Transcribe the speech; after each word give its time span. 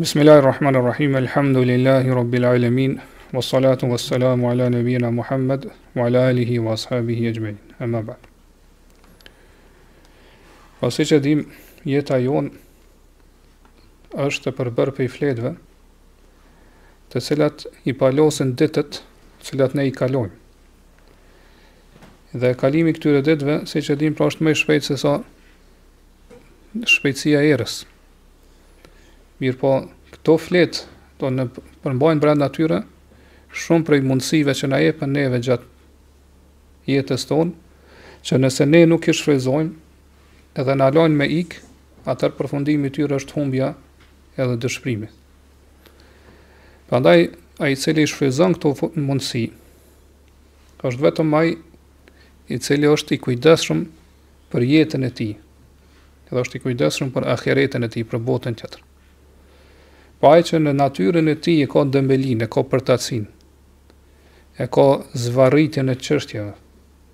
Bismillahirrahmanirrahim, 0.00 1.14
elhamdulillahi 1.16 2.10
robbil 2.10 2.44
alemin, 2.46 3.02
wa 3.32 3.40
salatu 3.42 3.86
wa 3.86 3.98
salamu 3.98 4.50
ala 4.50 4.70
nabina 4.70 5.10
Muhammed, 5.12 5.68
wa 5.94 6.06
ala 6.06 6.28
alihi 6.28 6.58
wa 6.58 6.72
ashabihi 6.72 7.26
e 7.28 7.32
gjmejnë, 7.34 7.58
e 7.80 7.86
mabar. 7.86 8.16
Ose 10.80 11.04
që 11.04 11.18
dim, 11.20 11.42
jeta 11.84 12.16
jon 12.24 12.48
është 14.24 14.48
të 14.48 14.54
përbër 14.62 14.92
për 14.96 15.04
i 15.04 15.10
fletëve 15.18 15.52
të 17.12 17.20
cilat 17.28 17.68
i 17.84 17.92
palosin 17.92 18.56
ditët 18.56 19.02
cilat 19.50 19.76
ne 19.76 19.84
i 19.90 19.96
kalojnë. 20.00 20.32
Dhe 22.40 22.54
kalimi 22.64 22.96
këtyre 22.96 23.20
ditëve, 23.28 23.60
se 23.68 23.84
që 23.84 24.00
dim, 24.00 24.16
pra 24.16 24.32
është 24.32 24.48
me 24.48 24.56
shpejtë 24.64 24.94
se 24.94 25.00
sa 25.04 25.18
shpejtësia 26.96 27.44
erës. 27.56 27.82
Mirë 29.40 29.56
po, 29.56 29.68
këto 30.12 30.34
flet, 30.36 30.82
do 31.20 31.30
në 31.32 31.46
përmbajnë 31.80 32.20
brenda 32.20 32.48
tyre, 32.52 32.82
shumë 33.60 33.86
prej 33.88 34.00
mundësive 34.04 34.52
që 34.58 34.68
na 34.68 34.80
e 34.84 34.90
për 34.98 35.08
neve 35.08 35.38
gjatë 35.40 35.68
jetës 36.92 37.24
tonë, 37.30 37.54
që 38.26 38.38
nëse 38.42 38.66
ne 38.68 38.82
nuk 38.90 39.08
i 39.08 39.14
shfrezojmë, 39.16 39.72
edhe 40.60 40.76
në 40.76 40.88
alojnë 40.92 41.16
me 41.20 41.28
ikë, 41.40 41.62
atër 42.12 42.34
përfundimi 42.36 42.92
tyre 42.92 43.16
është 43.16 43.36
humbja 43.38 43.70
edhe 44.36 44.58
dëshprimi. 44.64 45.08
Pandaj, 46.92 47.26
a 47.60 47.72
i 47.72 47.80
cili 47.80 48.04
i 48.04 48.10
shfrezon 48.12 48.58
këto 48.58 48.90
mundësi, 49.00 49.46
është 50.84 51.04
vetëm 51.06 51.32
maj 51.32 51.46
i 51.56 52.60
cili 52.64 52.92
është 52.92 53.16
i 53.16 53.22
kujdeshëm 53.24 53.86
për 54.52 54.68
jetën 54.74 55.08
e 55.08 55.12
ti, 55.20 55.30
edhe 56.28 56.42
është 56.44 56.60
i 56.60 56.64
kujdeshëm 56.66 57.14
për 57.16 57.30
akheretën 57.38 57.88
e 57.88 57.92
ti, 57.96 58.04
për 58.04 58.24
botën 58.28 58.56
tjetër. 58.60 58.84
Po 60.20 60.28
ai 60.28 60.42
që 60.44 60.58
në 60.60 60.72
natyrën 60.76 61.30
e 61.32 61.34
tij 61.40 61.62
e 61.64 61.68
ka 61.72 61.80
dëmbelinë, 61.88 62.46
ka 62.52 62.60
përtacin. 62.68 63.24
E 64.60 64.66
ka 64.68 64.86
zvarritjen 65.16 65.88
e 65.88 65.94
çështjeve. 65.96 66.50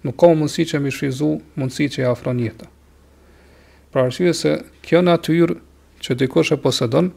Nuk 0.02 0.16
ka 0.18 0.26
mundësi 0.32 0.64
që 0.72 0.80
mi 0.82 0.90
shfizu 0.90 1.28
mundësi 1.54 1.86
që 1.94 2.02
ja 2.02 2.10
afron 2.16 2.40
jetën. 2.42 2.66
Pra 3.94 4.08
arsye 4.08 4.32
se 4.34 4.56
kjo 4.82 5.04
natyrë 5.06 5.54
që 6.02 6.16
dikush 6.18 6.50
e 6.56 6.58
posedon, 6.64 7.12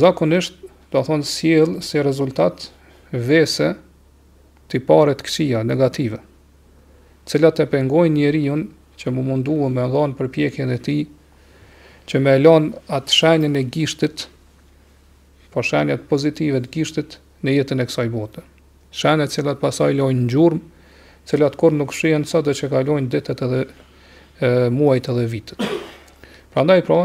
zakonisht 0.00 0.56
do 0.92 1.04
thonë 1.04 1.28
sjell 1.28 1.76
si 1.84 2.00
rezultat 2.02 2.70
vese 3.12 3.68
të 4.72 4.80
pare 4.88 5.12
të 5.16 5.28
këqia, 5.28 5.60
negative, 5.64 6.22
cilat 7.28 7.60
e 7.64 7.68
pengojnë 7.72 8.14
njeriu 8.16 8.56
që 9.00 9.12
mu 9.12 9.22
munduë 9.28 9.68
me 9.76 9.84
ndonë 9.92 10.16
për 10.18 10.32
pjekjen 10.36 10.72
e 10.74 10.80
ti, 10.86 10.98
që 12.08 12.20
me 12.24 12.36
elon 12.40 12.72
atë 12.98 13.16
shajnën 13.18 13.60
e 13.60 13.64
gishtit 13.76 14.26
po 15.54 15.62
shenjat 15.64 16.02
pozitive 16.10 16.60
të 16.64 16.70
gishtit 16.74 17.18
në 17.44 17.54
jetën 17.58 17.80
e 17.82 17.86
kësaj 17.88 18.08
bote. 18.12 18.42
Shenjat 18.94 19.34
që 19.34 19.54
pasaj 19.60 19.92
lojnë 20.00 20.24
në 20.26 20.32
gjurëm, 20.32 20.60
cilat 21.28 21.56
kur 21.60 21.72
nuk 21.76 21.92
shrien 21.94 22.24
sa 22.26 22.40
dhe 22.42 22.54
që 22.56 22.70
ka 22.72 22.82
lojnë 22.88 23.10
detet 23.12 23.42
edhe 23.44 23.60
e, 23.64 24.48
muajt 24.72 25.10
edhe 25.12 25.26
vitet. 25.32 25.66
Pra 26.52 26.64
ndaj, 26.64 26.84
pra, 26.88 27.00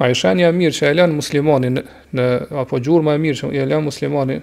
a 0.00 0.08
e 0.08 0.16
shenja 0.16 0.52
mirë 0.56 0.76
që 0.80 0.90
e 0.90 0.96
lanë 0.98 1.16
muslimani 1.20 1.70
në, 1.76 1.82
në 2.16 2.26
apo 2.64 2.80
gjurëm 2.80 3.12
e 3.14 3.18
mirë 3.26 3.40
që 3.42 3.52
e 3.60 3.66
lanë 3.70 3.86
muslimani 3.90 4.40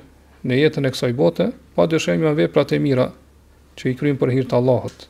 në 0.47 0.59
jetën 0.61 0.85
e 0.87 0.91
kësaj 0.93 1.13
bote, 1.17 1.49
pa 1.75 1.87
dëshemi 1.89 2.27
a 2.29 2.35
veprat 2.37 2.71
e 2.73 2.79
mira 2.81 3.09
që 3.77 3.91
i 3.91 3.97
krymë 3.99 4.19
për 4.21 4.33
hirtë 4.37 4.57
Allahot, 4.57 5.07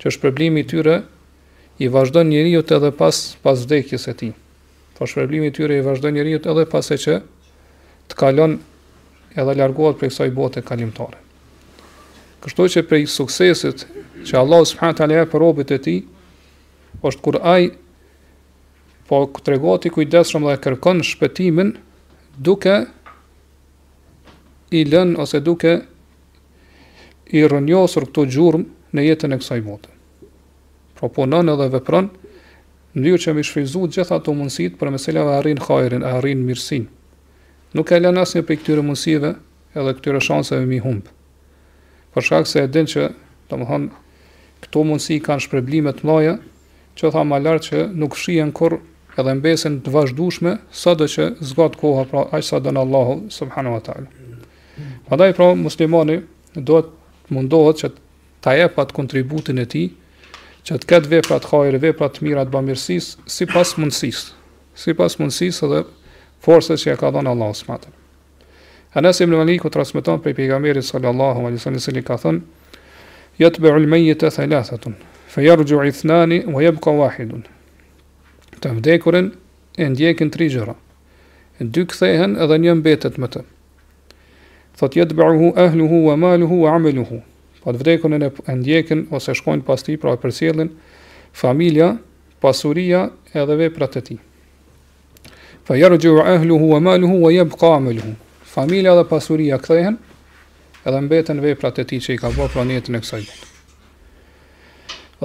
që 0.00 0.10
është 0.10 0.22
problemi 0.24 0.64
tyre 0.68 1.00
i 1.84 1.88
vazhdo 1.92 2.24
njëriut 2.26 2.72
edhe 2.76 2.90
pas, 2.98 3.20
pas 3.44 3.60
vdekjes 3.64 4.08
e 4.12 4.16
ti. 4.20 4.32
Po 4.98 5.06
shpërblimi 5.06 5.46
i 5.46 5.52
tyre 5.54 5.76
i 5.78 5.82
vazhdon 5.86 6.16
njeriu 6.18 6.40
edhe 6.42 6.64
pas 6.66 6.86
sa 6.90 6.96
që 6.98 7.14
të 8.10 8.16
kalon 8.18 8.56
edhe 9.38 9.54
largohet 9.60 9.98
prej 10.00 10.10
kësaj 10.10 10.32
bote 10.34 10.62
kalimtare. 10.66 11.20
Kështu 12.42 12.66
që 12.74 12.82
prej 12.90 13.06
suksesit 13.10 13.84
që 14.26 14.40
Allah 14.42 14.64
subhanahu 14.66 14.98
taala 14.98 15.20
jep 15.20 15.36
robët 15.38 15.70
e 15.76 15.80
tij 15.86 16.00
është 17.06 17.22
kur 17.22 17.38
ai 17.52 17.70
po 19.08 19.22
tregohet 19.46 19.86
i 19.90 19.94
kujdesshëm 19.94 20.48
dhe 20.50 20.56
kërkon 20.66 21.04
shpëtimin 21.12 21.70
duke 22.50 22.74
i 24.74 24.82
lën 24.90 25.14
ose 25.24 25.38
duke 25.50 25.76
i 27.38 27.46
rënjosur 27.52 28.10
këto 28.10 28.26
gjurmë 28.34 28.98
në 28.98 29.06
jetën 29.12 29.34
e 29.34 29.44
kësaj 29.44 29.62
bote. 29.68 29.94
Proponon 30.98 31.54
edhe 31.54 31.70
vepron, 31.78 32.10
në 32.96 33.00
mënyrë 33.04 33.20
që 33.20 33.32
më 33.36 33.42
shfryzu 33.44 33.82
gjitha 33.92 34.16
ato 34.16 34.32
mundësitë 34.32 34.78
për 34.80 34.90
më 34.94 34.98
selave 35.02 35.32
arrin 35.36 35.60
hajrin, 35.60 36.02
arrin 36.08 36.40
mirësin. 36.46 36.86
Nuk 37.76 37.90
e 37.92 37.98
lën 38.00 38.16
asnjë 38.18 38.44
prej 38.48 38.58
këtyre 38.62 38.82
mundësive, 38.86 39.34
edhe 39.76 39.92
këtyre 39.98 40.20
shanseve 40.24 40.64
më 40.70 40.78
humb. 40.86 41.08
Për 42.14 42.24
shkak 42.24 42.48
se 42.48 42.62
e 42.64 42.68
din 42.72 42.88
që, 42.88 43.10
domthon, 43.50 43.90
këto 44.64 44.84
mundësi 44.88 45.18
kanë 45.22 45.44
shpërblime 45.44 45.92
të 45.98 46.08
mëdha, 46.08 46.38
që 46.96 47.12
tha 47.12 47.24
më 47.28 47.42
lart 47.44 47.68
që 47.68 47.84
nuk 47.92 48.16
shihen 48.16 48.54
kurr 48.56 48.78
edhe 49.18 49.34
mbesën 49.36 49.80
të 49.84 49.92
vazhdueshme, 49.92 50.56
sado 50.72 51.04
që 51.10 51.28
zgjat 51.50 51.76
koha 51.78 52.06
pra 52.08 52.24
aq 52.32 52.42
sa 52.46 52.58
don 52.62 52.78
Allahu 52.80 53.26
subhanahu 53.34 53.76
wa 53.76 53.82
taala. 53.84 54.08
Prandaj 55.08 55.34
pra 55.36 55.52
muslimani 55.58 56.22
duhet 56.54 56.88
mundohet 57.28 57.82
që 57.84 57.92
ta 58.40 58.54
jep 58.56 58.78
atë 58.80 58.94
kontributin 58.96 59.58
e 59.60 59.66
tij, 59.68 59.88
që 60.66 60.78
të 60.82 60.88
ketë 60.90 61.10
vepra 61.12 61.38
të 61.40 61.50
hajër, 61.52 61.76
vepra 61.82 62.08
të 62.12 62.24
mira 62.26 62.42
të 62.46 62.52
bamirësis, 62.54 63.12
si 63.30 63.46
pas 63.48 63.70
mundësis, 63.78 64.30
si 64.78 64.94
pas 64.98 65.18
mundësis 65.20 65.60
edhe 65.66 65.82
forës 66.44 66.72
që 66.80 66.90
ja 66.92 66.96
ka 67.00 67.12
dhënë 67.14 67.32
Allah 67.34 67.52
së 67.54 67.78
Anas 68.98 69.20
ibn 69.20 69.36
Malik 69.36 69.66
u 69.68 69.70
transmeton 69.70 70.18
prej 70.24 70.32
pejgamberit 70.38 70.84
sallallahu 70.86 71.42
alaihi 71.44 71.58
wasallam 71.60 71.82
se 71.84 71.92
i 71.92 72.02
ka 72.08 72.16
thënë: 72.16 72.40
"Yatba'u 73.38 73.76
al-mayyit 73.78 74.24
thalathatun, 74.24 74.94
fa 75.28 75.40
yarju'u 75.44 75.84
ithnani 75.90 76.38
wa 76.48 76.62
yabqa 76.64 76.90
wahidun." 77.00 77.44
Të 78.60 78.72
vdekurin 78.80 79.26
e 79.78 79.84
ndjekin 79.92 80.30
tri 80.32 80.48
gjëra. 80.50 80.74
E 81.60 81.64
dy 81.74 81.84
kthehen 81.86 82.34
edhe 82.42 82.56
një 82.58 82.74
mbetet 82.80 83.18
me 83.18 83.28
të. 83.28 83.44
Thot 84.78 84.96
jetë 84.96 85.14
bërhu 85.20 85.52
ahluhu 85.56 86.06
wa 86.08 86.16
maluhu 86.16 86.56
wa 86.64 86.70
ameluhu 86.74 87.20
pa 87.68 87.74
të 87.76 87.82
vdekun 87.84 88.16
e 88.16 88.18
në 88.22 88.28
ndjekin 88.62 89.02
ose 89.12 89.34
shkojnë 89.36 89.60
pas 89.68 89.82
ti, 89.84 89.98
pra 90.00 90.14
e 90.16 90.16
përsjelin 90.22 90.70
familja, 91.36 91.90
pasuria 92.40 93.02
edhe 93.36 93.56
veprat 93.60 93.98
e 93.98 94.00
ti. 94.08 94.14
Fa 95.68 95.74
jarë 95.76 95.98
gjuhu 96.00 96.22
ehluhu 96.32 96.70
e 96.72 96.78
maluhu 96.80 97.18
e 97.28 97.34
jebë 97.36 97.58
ka 97.60 97.74
amelhu. 97.76 98.14
Familja 98.48 98.94
dhe 98.96 99.02
pasuria 99.10 99.58
këthehen 99.60 99.98
edhe 100.88 101.00
mbeten 101.04 101.42
veprat 101.44 101.76
e 101.82 101.84
ti 101.90 101.98
që 102.06 102.14
i 102.16 102.20
ka 102.22 102.30
bërë 102.32 102.54
pra 102.54 102.64
njetën 102.70 102.96
e 102.96 103.00
kësaj 103.04 103.20
bërë. 103.26 103.50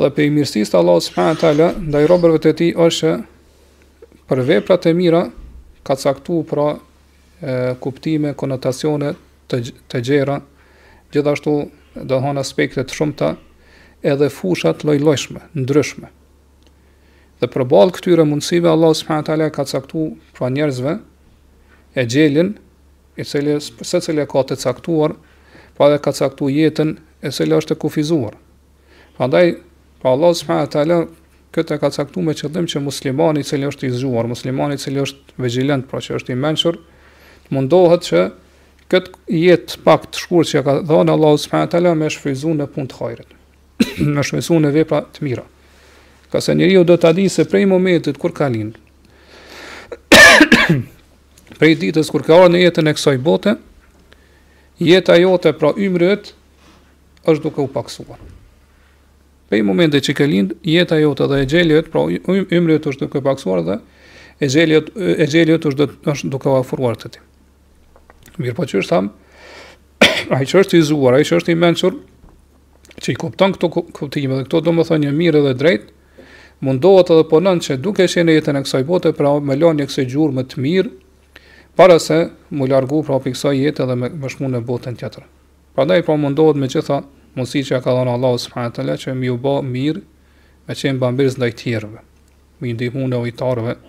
Dhe 0.04 0.10
pe 0.18 0.25
i 0.28 0.34
mirësis 0.36 0.74
të 0.74 0.80
Allah 0.81 1.00
s.p.t. 1.06 1.54
dhe 1.94 2.02
i 2.04 2.10
robërve 2.12 2.42
të 2.44 2.54
ti 2.60 2.72
është 2.75 3.14
për 4.28 4.42
veprat 4.50 4.90
e 4.92 4.94
mira 4.98 5.22
ka 5.88 5.96
caktu 5.96 6.42
pra 6.52 6.74
e, 6.75 7.56
kuptime, 7.80 8.36
konotacione 8.40 9.14
të, 9.48 9.62
të 9.92 10.04
gjera, 10.12 10.38
gjithashtu 11.16 11.54
do 12.02 12.18
të 12.18 12.22
thonë 12.26 12.42
aspektet 12.42 12.94
shumëta 12.94 13.36
edhe 14.04 14.30
fushat 14.34 14.81
lloj-llojshme, 14.84 15.42
ndryshme. 15.56 16.09
Dhe 17.42 17.50
përballë 17.54 17.94
këtyre 17.98 18.26
mundësive 18.28 18.70
Allah 18.70 18.94
subhanahu 18.98 19.26
taala 19.28 19.50
ka 19.54 19.66
caktuar 19.70 20.14
pra 20.36 20.50
njerëzve 20.54 20.98
e 21.96 22.06
gjelin, 22.08 22.54
i 23.18 23.24
cili 23.24 23.59
se 23.62 24.00
cili 24.02 24.26
ka 24.30 24.42
të 24.50 24.58
caktuar, 24.64 25.14
pa 25.78 25.86
po 25.86 25.90
dhe 25.92 26.00
ka 26.02 26.12
caktuar 26.14 26.54
jetën 26.56 26.96
e 27.22 27.30
cila 27.31 27.59
është 27.62 27.76
e 27.76 27.80
kufizuar. 27.84 28.34
Prandaj 29.18 29.54
pa 30.02 30.10
Allah 30.16 30.34
subhanahu 30.36 30.72
taala 30.74 30.98
këtë 31.54 31.78
ka 31.80 31.90
caktuar 31.94 32.25
me 32.25 32.34
qëllim 32.34 32.66
që 32.72 32.81
muslimani 32.81 33.44
i 33.44 33.48
cili 33.48 33.70
është 33.70 33.86
i 33.90 33.94
zgjuar, 34.00 34.25
muslimani 34.30 34.75
i 34.75 34.81
cili 34.81 35.04
është 35.06 35.38
vigjilent, 35.38 35.86
pra 35.90 36.01
që 36.01 36.18
është 36.18 36.34
i 36.34 36.40
mençur, 36.40 36.81
mundohet 37.54 38.07
që 38.10 38.30
këtë 38.94 39.24
jetë 39.34 39.80
pak 39.84 40.06
të 40.13 40.22
shkurë 40.22 40.50
që 40.51 40.62
ka 40.68 40.74
dhënë 40.86 41.13
Allahu 41.18 41.40
subhanahu 41.42 41.72
teala 41.74 41.94
me 41.98 42.10
shfryzu 42.13 42.54
në 42.60 42.68
punë 42.75 42.90
të 42.92 43.00
hajrit. 43.01 43.31
me 44.13 44.25
shfryzu 44.25 44.60
në 44.62 44.69
vepra 44.75 45.00
të 45.16 45.25
mira. 45.25 45.45
Ka 46.31 46.42
se 46.42 46.54
njeriu 46.57 46.84
do 46.88 46.95
ta 47.01 47.12
di 47.13 47.25
se 47.30 47.45
prej 47.50 47.66
momentit 47.72 48.19
kur 48.22 48.34
ka 48.38 48.51
lind. 48.54 48.78
prej 51.57 51.72
ditës 51.81 52.12
kur 52.13 52.25
ka 52.28 52.38
ardhur 52.38 52.54
në 52.54 52.62
jetën 52.68 52.92
e 52.94 52.95
kësaj 53.00 53.16
bote, 53.25 53.56
jeta 54.81 55.18
jote 55.22 55.56
pra 55.57 55.74
ymrët 55.78 56.31
është 57.30 57.42
duke 57.48 57.66
u 57.66 57.68
paksuar. 57.74 58.22
Prej 59.50 59.66
momentit 59.68 60.06
që 60.07 60.16
ka 60.22 60.30
lind, 60.30 60.54
jeta 60.66 61.01
jote 61.01 61.28
dhe 61.34 61.42
e 61.45 61.50
gjeljet, 61.51 61.90
pra 61.94 62.06
ymrët 62.30 62.88
është 62.94 63.07
duke 63.07 63.22
u 63.24 63.25
paksuar 63.25 63.66
dhe 63.68 63.80
e 64.44 64.50
gjeljet 64.54 64.94
e 64.94 65.25
gjeljet 65.30 65.69
është 65.72 66.19
duke 66.34 66.50
u 66.54 66.60
afruar 66.62 66.94
të 66.98 67.16
tij. 67.18 67.30
Mirë 68.41 68.56
po 68.57 68.65
që 68.65 68.80
është 68.81 68.94
tham, 68.94 69.12
a 70.33 70.39
i 70.41 70.47
që 70.50 70.62
është 70.63 70.80
i 70.80 70.85
zuar, 70.88 71.18
a 71.18 71.21
i 71.21 71.27
që 71.27 71.38
është 71.41 71.53
i 71.53 71.57
menqër, 71.59 71.97
që 73.03 73.13
i 73.13 73.18
kuptan 73.19 73.53
këto 73.56 73.69
kuptime 73.94 74.39
dhe 74.39 74.47
këto 74.47 74.62
do 74.68 74.74
më 74.74 74.85
thë 74.89 75.00
një 75.03 75.12
mirë 75.19 75.44
dhe 75.47 75.53
drejt, 75.59 75.89
mundohet 76.65 77.12
edhe 77.13 77.25
ponën 77.30 77.59
që 77.65 77.77
duke 77.83 78.06
shenë 78.09 78.33
e 78.33 78.38
jetën 78.39 78.57
e 78.57 78.63
kësaj 78.65 78.83
bote, 78.89 79.12
pra 79.18 79.33
me 79.44 79.57
lanë 79.59 79.83
një 79.83 79.89
kësë 79.89 80.06
gjurë 80.13 80.38
më 80.39 80.45
të 80.53 80.63
mirë, 80.65 80.94
para 81.75 81.95
se 82.01 82.19
mu 82.53 82.68
largu 82.69 83.00
pra 83.07 83.18
për 83.21 83.33
kësaj 83.35 83.56
jetë 83.59 83.85
edhe 83.85 83.95
me, 84.01 84.09
me 84.13 84.50
në 84.53 84.63
botën 84.68 84.97
tjetër. 85.00 85.25
Pra 85.75 85.85
të 85.89 86.01
i 86.01 86.06
pra 86.06 86.18
mundohet 86.21 86.57
me 86.62 86.69
të 86.69 86.81
të 86.85 87.00
të 87.38 87.63
të 87.69 87.81
ka 87.85 87.94
dhënë 87.94 88.18
të 88.18 88.33
të 88.50 88.81
të 88.81 88.81
të 88.81 89.13
të 89.13 89.13
të 89.13 89.15
të 90.74 90.74
të 90.74 90.74
të 90.74 91.30
të 92.81 93.25
të 93.30 93.41
të 93.45 93.80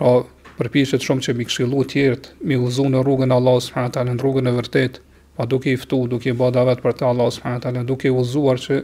të 0.00 0.04
të 0.04 0.18
përpishet 0.60 1.00
shumë 1.06 1.24
që 1.24 1.32
mi 1.38 1.44
këshilu 1.48 1.84
tjertë, 1.88 2.34
mi 2.44 2.56
uzu 2.60 2.84
në 2.92 3.00
rrugën 3.06 3.32
Allah 3.32 3.56
s.t. 3.64 4.02
në 4.06 4.16
rrugën 4.20 4.50
e 4.50 4.54
vërtet, 4.56 4.98
pa 5.38 5.46
duke 5.48 5.72
i 5.72 5.78
ftu, 5.80 6.02
duke 6.10 6.28
i 6.28 6.36
bada 6.36 6.66
vetë 6.68 6.84
për 6.84 6.98
të 6.98 7.06
Allah 7.08 7.30
s.t. 7.32 7.72
duke 7.88 8.10
i 8.10 8.12
uzuar 8.12 8.60
që 8.60 8.82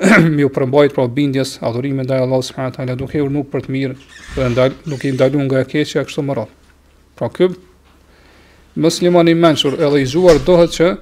mi 0.36 0.46
u 0.46 0.50
përmbajt 0.54 0.94
pra 0.94 1.06
bindjes, 1.10 1.56
adhurime 1.66 2.06
dhe 2.06 2.20
Allah 2.22 2.38
s.t. 2.46 2.86
duke 3.00 3.18
i 3.18 3.26
nuk 3.34 3.50
për 3.52 3.66
të 3.66 3.74
mirë, 3.74 3.96
dhe 4.36 4.50
ndal, 4.54 4.76
duke 4.86 5.10
i 5.10 5.16
ndalu 5.16 5.48
nga 5.48 5.64
e 5.64 5.68
keqja 5.72 6.06
kështu 6.06 6.24
më 6.28 6.38
rrath. 6.38 6.54
Pra 7.18 7.28
këpë, 7.34 7.58
mëslimon 8.84 9.32
i 9.32 9.34
menqër 9.36 9.80
edhe 9.88 10.04
i 10.04 10.06
zhuar 10.14 10.38
dohet 10.46 10.76
që 10.78 10.92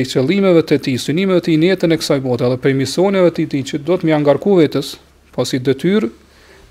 i 0.00 0.06
qëllimeve 0.08 0.62
të 0.66 0.78
ti, 0.86 0.96
synimeve 0.98 1.44
të 1.44 1.54
i 1.54 1.56
njetën 1.66 1.94
e 1.94 1.98
kësaj 2.00 2.18
bote, 2.24 2.46
edhe 2.48 2.58
prej 2.58 2.74
misioneve 2.78 3.30
të 3.36 3.46
ti 3.54 3.62
që 3.70 3.82
do 3.86 4.00
të 4.00 4.08
mi 4.08 4.14
angarku 4.16 4.56
vetës, 4.58 4.94
pasi 5.36 5.60
detyrë, 5.60 6.08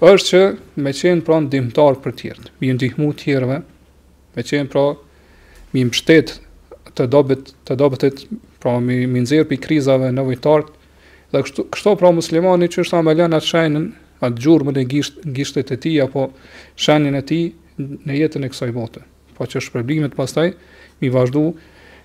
është 0.02 0.30
që 0.30 0.82
me 0.82 0.92
qenë 0.98 1.22
pra 1.26 1.38
në 1.44 1.50
dimtar 1.54 1.98
për 2.02 2.14
tjertë, 2.18 2.50
mi 2.62 2.72
ndihmu 2.74 3.12
tjerve, 3.22 3.60
me 4.34 4.42
qenë 4.44 4.70
pra 4.74 4.86
mi 5.76 5.84
mështet 5.86 6.32
të 6.98 7.06
dobet 7.14 7.52
të 7.70 7.78
dobitit, 7.80 8.24
pra 8.62 8.80
mi, 8.82 9.06
mi 9.08 9.22
nëzirë 9.22 9.46
për 9.52 9.60
krizave 9.64 10.10
në 10.14 10.26
vëjtartë, 10.32 10.74
dhe 11.32 11.42
kështu, 11.46 11.66
kështu 11.74 11.94
pra 12.02 12.10
muslimani 12.18 12.68
që 12.74 12.82
është 12.84 12.98
amelian 12.98 13.38
atë 13.38 13.48
shenën, 13.54 13.86
atë 14.26 14.42
gjurë 14.44 14.68
më 14.68 14.74
në 14.80 14.84
gisht, 14.92 15.22
gishtet 15.38 15.72
e 15.72 15.78
ti, 15.82 15.94
apo 16.04 16.32
shenën 16.84 17.16
e 17.18 17.22
ti 17.30 17.40
në 17.78 18.18
jetën 18.24 18.46
e 18.46 18.50
kësaj 18.52 18.72
bote. 18.76 19.04
Po 19.38 19.46
që 19.50 19.62
shpërblimet 19.68 20.18
pastaj, 20.18 20.50
mi 21.02 21.10
vazhdu 21.14 21.46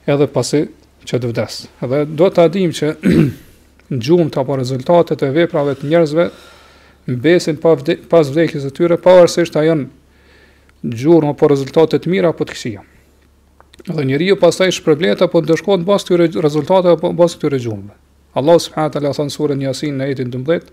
edhe 0.08 0.26
pasi 0.32 0.60
që 1.08 1.20
të 1.24 1.32
vdes. 1.32 1.56
Dhe 1.82 2.02
do 2.16 2.28
të 2.28 2.44
adim 2.44 2.72
që 2.76 2.92
në 3.88 3.98
gjumë 4.06 4.28
të 4.34 4.40
apo 4.44 4.56
rezultatet 4.60 5.24
e 5.28 5.32
veprave 5.36 5.74
të 5.80 5.90
njerëzve, 5.90 6.30
në 7.06 7.16
besin 7.22 7.58
pa 7.62 7.74
vde, 7.78 7.96
pas 8.10 8.26
vdekjes 8.32 8.64
të 8.66 8.72
tyre, 8.76 8.96
pa 8.98 9.14
arse 9.22 9.44
është 9.46 9.60
ajon 9.62 9.84
gjurë 10.82 11.28
më 11.30 11.36
po 11.38 11.48
rezultatet 11.50 12.06
mira 12.10 12.32
apo 12.34 12.44
të 12.46 12.54
këqija. 12.56 12.82
Dhe 13.86 14.04
njeriu 14.08 14.32
ju 14.34 14.36
pas 14.40 14.56
ta 14.58 14.66
i 14.66 14.74
shpërbleta, 14.74 15.28
po 15.30 15.42
të 15.42 15.78
bas 15.86 16.04
të 16.06 16.18
rezultatet 16.42 16.96
apo 16.96 17.12
në 17.12 17.16
këtyre 17.16 17.36
të 17.36 17.44
të 17.46 17.52
regjumëve. 17.54 17.96
Allah 18.36 18.58
s.a. 18.60 18.88
të 18.90 19.02
thënë 19.06 19.32
surën 19.32 19.58
një 19.62 19.68
asin 19.70 19.96
në 20.00 20.08
jetin 20.10 20.32
12, 20.34 20.70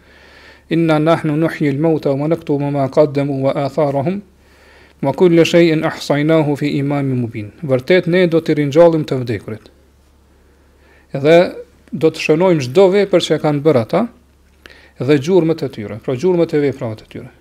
inna 0.73 0.97
nahnu 0.99 1.35
nuhi 1.39 1.71
mauta 1.79 2.11
u 2.11 2.17
më 2.19 2.31
më 2.47 2.71
ma 2.73 2.87
kaddem 2.91 3.29
u 3.31 3.37
ma 3.45 3.53
atharahum, 3.65 4.17
ma 5.03 5.11
kulle 5.13 5.45
shejin 5.45 5.85
ahsajnahu 5.87 6.55
fi 6.59 6.71
imami 6.79 7.15
mubin. 7.21 7.51
Vërtet, 7.63 8.07
ne 8.07 8.25
do 8.27 8.39
të 8.41 8.55
rinjallim 8.61 9.05
të 9.07 9.19
vdekurit. 9.21 9.69
Edhe 11.13 11.37
do 11.91 12.09
të 12.09 12.19
shënojmë 12.25 12.65
gjdove 12.67 13.05
për 13.11 13.21
që 13.27 13.39
kanë 13.43 13.63
bërë 13.63 13.81
ata, 13.85 14.05
dhe 14.99 15.17
gjurmët 15.17 15.63
e 15.65 15.69
tyre, 15.73 15.97
pra 16.03 16.13
gjurmët 16.15 16.53
e 16.53 16.59
veprave 16.67 16.97
të 17.01 17.07
tyre. 17.09 17.31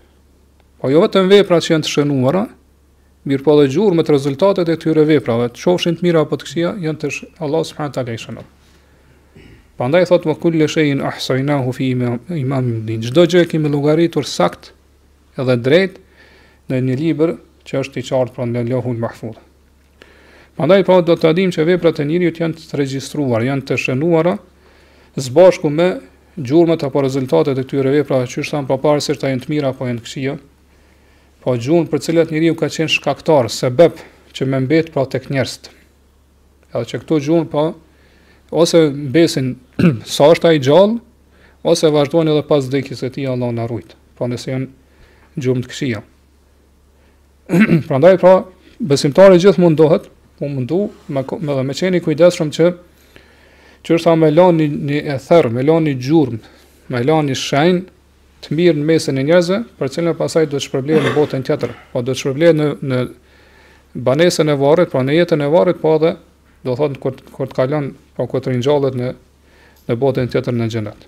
Po 0.81 0.89
jo 0.91 1.03
vetëm 1.05 1.29
veprat 1.31 1.63
që 1.65 1.75
janë 1.75 1.85
të 1.87 1.91
shënuara, 1.93 2.47
mirë 3.29 3.45
po 3.45 3.55
dhe 3.61 3.69
gjurmët 3.75 4.09
rezultatet 4.11 4.71
e 4.73 4.79
tyre 4.81 5.05
veprave, 5.07 5.51
të 5.53 5.63
qofshin 5.63 5.99
të 6.01 6.07
mira 6.09 6.25
apo 6.25 6.39
të 6.41 6.49
kësia, 6.49 6.73
janë 6.83 7.03
të 7.05 7.11
sh... 7.13 7.29
Allah 7.39 7.63
s.a. 7.67 8.05
i 8.09 8.19
shënuar. 8.19 8.49
Pa 9.77 9.87
ndaj 9.89 10.09
thotë 10.11 10.29
më 10.31 10.35
kulli 10.43 10.67
shëjin 10.69 11.03
ahsojna 11.09 11.61
hufi 11.67 11.91
ime 11.95 12.17
imam 12.37 12.67
din, 12.87 13.03
gjdo 13.05 13.25
gjë 13.29 13.47
kemi 13.53 13.71
lugaritur 13.73 14.27
sakt 14.29 14.73
edhe 15.41 15.55
drejt 15.65 15.99
në 16.71 16.81
një 16.89 16.97
liber 17.01 17.31
që 17.69 17.81
është 17.83 18.01
i 18.03 18.07
qartë 18.09 18.37
pra 18.37 18.47
në 18.49 18.65
lëhun 18.71 18.99
mahfudhë. 19.01 19.41
Pandaj 20.61 20.85
pra 20.85 20.99
po, 20.99 21.05
do 21.09 21.17
të 21.17 21.31
adim 21.33 21.53
që 21.55 21.65
veprat 21.65 22.03
e 22.03 22.05
njëriut 22.05 22.39
janë 22.43 22.61
të 22.61 22.81
regjistruar, 22.83 23.45
janë 23.47 23.65
të 23.71 23.79
shënuara, 23.87 24.35
zbashku 25.17 25.71
me 25.73 25.87
gjurmët 26.35 26.83
apo 26.87 27.03
rezultatet 27.05 27.59
e 27.59 27.65
këtyre 27.67 27.93
veprave 27.99 28.27
që 28.31 28.41
është 28.41 28.57
thënë 28.57 28.69
përpara 28.71 29.03
se 29.05 29.15
janë 29.17 29.43
të 29.45 29.51
mira 29.53 29.73
apo 29.73 29.85
janë 29.87 30.01
të 30.01 30.07
këqija, 30.07 30.35
po 31.45 31.55
gjurmë 31.61 31.91
për 31.93 32.01
të 32.01 32.07
cilat 32.07 32.33
njeriu 32.33 32.55
ka 32.57 32.69
qenë 32.73 32.93
shkaktar, 32.97 33.51
sebeb 33.53 34.01
që 34.33 34.47
më 34.49 34.61
mbet 34.67 34.93
pra 34.95 35.05
tek 35.13 35.29
njerëzit. 35.29 35.69
Edhe 36.73 36.89
që 36.89 37.03
këto 37.03 37.19
gjurmë 37.27 37.51
po 37.53 37.67
ose 38.63 38.83
mbesin 38.95 39.51
sa 40.15 40.31
është 40.33 40.49
ai 40.55 40.63
gjallë, 40.65 40.97
ose 41.63 41.93
vazhdojnë 41.93 42.33
edhe 42.33 42.47
pas 42.49 42.65
vdekjes 42.71 43.03
së 43.05 43.13
tij 43.19 43.29
Allahu 43.35 43.57
na 43.59 43.67
rujt. 43.69 43.93
Pra 44.17 44.29
nëse 44.31 44.49
janë 44.55 44.71
gjurmë 45.37 45.67
të 45.67 45.73
këqija. 45.75 46.01
Prandaj 47.91 48.17
pra 48.23 48.35
besimtari 48.79 49.41
gjithmonë 49.43 49.77
dohet, 49.79 50.09
u 50.41 50.49
mundu 50.49 50.87
me 51.13 51.21
me 51.45 51.55
dhe 51.55 51.63
me 51.67 51.77
qeni 51.77 52.01
kujdesshëm 52.03 52.49
që 52.57 52.73
Që 53.85 53.97
është 53.99 54.07
ta 54.09 54.15
me 54.19 54.29
lanë 54.31 54.59
një, 54.59 54.81
një 54.91 54.99
e 55.11 55.17
thërë, 55.23 55.51
me 55.57 55.65
lanë 55.67 55.89
një 55.91 55.97
gjurëm, 56.07 56.43
me 56.95 57.01
lanë 57.07 57.31
një 57.33 57.39
shenë, 57.39 57.81
të 58.43 58.59
mirë 58.59 58.79
në 58.79 58.85
mesën 58.91 59.19
e 59.19 59.25
njerëzë, 59.27 59.59
për 59.79 59.91
cilën 59.97 60.13
e 60.13 60.17
pasaj 60.19 60.45
do 60.51 60.57
të 60.59 60.65
shpërblejë 60.67 61.03
në 61.09 61.13
botën 61.17 61.45
tjetër, 61.47 61.73
po 61.91 62.03
do 62.03 62.15
të 62.15 62.23
shpërblejë 62.23 62.57
në, 62.59 62.67
në 62.93 63.01
banesën 64.07 64.49
e 64.51 64.57
varët, 64.63 64.91
pra 64.93 65.03
në 65.07 65.17
jetën 65.19 65.43
e 65.43 65.49
varët, 65.51 65.81
po 65.83 65.97
dhe 66.03 66.15
do 66.67 66.77
thotë 66.79 66.97
në 66.97 67.03
kërë 67.03 67.51
të 67.51 67.83
pra 68.13 68.27
po 68.31 68.39
të 68.45 68.53
rinjallët 68.53 68.99
në, 69.03 69.11
në 69.89 69.97
botën 70.03 70.29
tjetër 70.35 70.55
në 70.59 70.67
gjenet. 70.75 71.07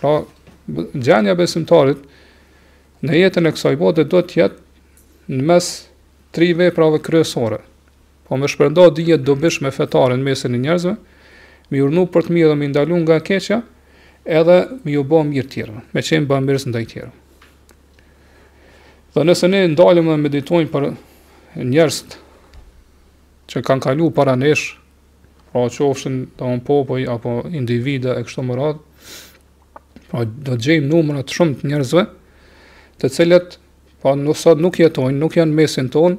Pra, 0.00 0.14
gjenja 0.96 1.36
besimtarit 1.36 2.04
në 3.04 3.18
jetën 3.20 3.48
e 3.48 3.52
kësaj 3.56 3.76
botët 3.80 4.08
do 4.12 4.20
të 4.22 4.40
jetë 4.42 5.34
në 5.34 5.44
mes 5.50 5.72
trive 6.36 6.70
prave 6.76 7.02
kryesore, 7.04 7.58
po 8.28 8.36
me 8.40 8.48
shpërndohë 8.48 8.94
dhije 9.00 9.18
do 9.26 9.34
bishë 9.42 9.66
me 9.66 9.72
fetarën 9.74 10.20
në 10.22 10.30
mesën 10.30 10.54
e 10.56 10.62
njerëzve, 10.62 10.94
mi 11.70 11.80
urnu 11.82 12.06
për 12.12 12.26
të 12.26 12.34
mirë 12.36 12.48
dhe 12.52 12.58
mi 12.58 12.68
ndalu 12.70 12.96
nga 13.04 13.18
keqja, 13.24 13.60
edhe 14.24 14.56
mi 14.84 14.96
u 14.96 15.04
bo 15.04 15.22
mirë 15.26 15.48
tjera, 15.50 15.82
me 15.92 16.02
qenë 16.02 16.26
ba 16.30 16.40
mirës 16.44 16.66
ndaj 16.70 16.84
tjera. 16.92 17.10
Dhe 19.14 19.24
nëse 19.26 19.50
ne 19.50 19.62
ndalim 19.74 20.08
dhe 20.10 20.16
meditojmë 20.20 20.70
për 20.72 20.86
njerës 21.62 22.02
që 23.52 23.62
kanë 23.66 23.84
kalu 23.88 24.10
para 24.16 24.34
nesh, 24.38 24.72
pra 25.52 25.66
qofshin 25.68 26.22
të 26.38 26.46
onë 26.48 26.62
popoj, 26.66 27.04
apo 27.12 27.42
individa 27.52 28.14
e 28.16 28.24
kështë 28.26 28.44
më 28.48 28.56
radhë, 28.60 28.86
pra 30.12 30.24
do 30.24 30.56
të 30.56 30.60
gjejmë 30.66 30.88
numërat 30.92 31.32
shumë 31.36 31.58
të 31.60 31.68
njerëzve, 31.72 32.06
të 33.02 33.10
cilët 33.12 33.58
pa 34.02 34.14
nësat 34.18 34.60
nuk 34.62 34.78
jetojnë, 34.80 35.18
nuk 35.20 35.36
janë 35.36 35.54
mesin 35.58 35.90
tonë, 35.92 36.16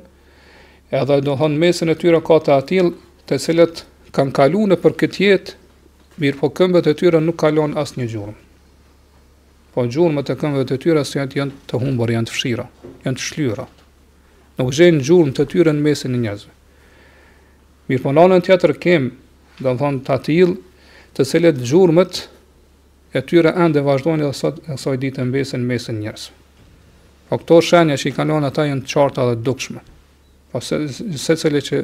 edhe 0.94 1.18
do 1.26 1.34
thonë 1.40 1.58
mesin 1.62 1.90
e 1.90 1.98
tyre 2.00 2.22
ka 2.26 2.38
të 2.46 2.54
atil, 2.60 2.94
të 3.28 3.40
cilët 3.42 3.86
kanë 4.16 4.34
kalu 4.38 4.64
në 4.70 4.76
për 4.84 4.94
këtë 5.02 5.22
jetë, 5.26 5.56
mirë 6.22 6.40
po 6.40 6.50
këmbët 6.54 6.88
e 6.92 6.98
tyre 7.00 7.20
nuk 7.24 7.38
kalon 7.42 7.74
asë 7.82 8.00
një 8.02 8.06
gjurëm. 8.12 8.36
Po 9.74 9.86
gjurëm 9.90 10.20
e 10.22 10.26
të 10.28 10.36
këmbët 10.42 10.74
e 10.76 10.82
tyre 10.84 11.02
se 11.08 11.18
janë 11.18 11.66
të 11.72 11.80
humbër, 11.82 12.14
janë 12.20 12.30
të 12.30 12.36
fshira, 12.36 12.66
janë 13.08 13.18
të 13.20 13.26
shlyra. 13.30 13.66
Nuk 14.60 14.70
gjenë 14.78 15.02
gjurëm 15.08 15.32
të 15.34 15.48
tyre 15.50 15.74
në 15.74 15.86
mesin 15.88 16.14
e 16.14 16.22
njëzve. 16.28 16.54
Mirë 17.90 18.04
po 18.06 18.14
në 18.14 18.26
anën 18.28 18.46
tjetër 18.46 18.76
kemë, 18.86 19.10
dhe 19.64 19.68
më 19.74 19.82
thonë 19.82 20.04
të 20.06 20.14
atilë, 20.20 20.56
të 21.18 21.26
cilët 21.32 21.64
gjurëmët 21.72 22.22
e 23.18 23.24
tyre 23.30 23.56
ende 23.66 23.82
vazhdojnë 23.86 24.28
dhe 24.28 24.32
sot, 24.38 24.62
e 24.70 24.78
sot 24.78 24.98
ditë 25.02 25.26
në 25.26 25.38
mesin 25.40 25.62
në 25.66 25.70
mesin 25.74 25.98
njëzve. 26.06 26.40
Po 27.32 27.42
këto 27.42 27.58
shenja 27.66 27.98
që 27.98 28.10
i 28.12 28.14
kalon 28.14 28.46
ata 28.46 28.68
janë 28.70 28.86
të 28.86 28.94
qarta 28.94 29.26
dhe 29.32 29.36
dukshme. 29.46 29.82
Po 30.54 30.62
se, 30.62 30.84
se 31.18 31.36
cilët 31.42 31.70
që 31.72 31.82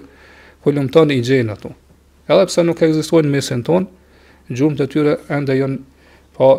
kulumton 0.61 1.11
i 1.17 1.23
gjenë 1.25 1.57
ato 1.57 1.73
edhe 2.33 2.45
pse 2.49 2.63
nuk 2.65 2.81
ekzistojnë 2.85 3.27
në 3.29 3.35
mesin 3.35 3.63
ton, 3.65 3.85
gjurmët 4.49 4.79
të 4.83 4.87
tyre 4.93 5.15
ende 5.33 5.55
janë 5.57 5.79
pa 6.37 6.37
po, 6.37 6.49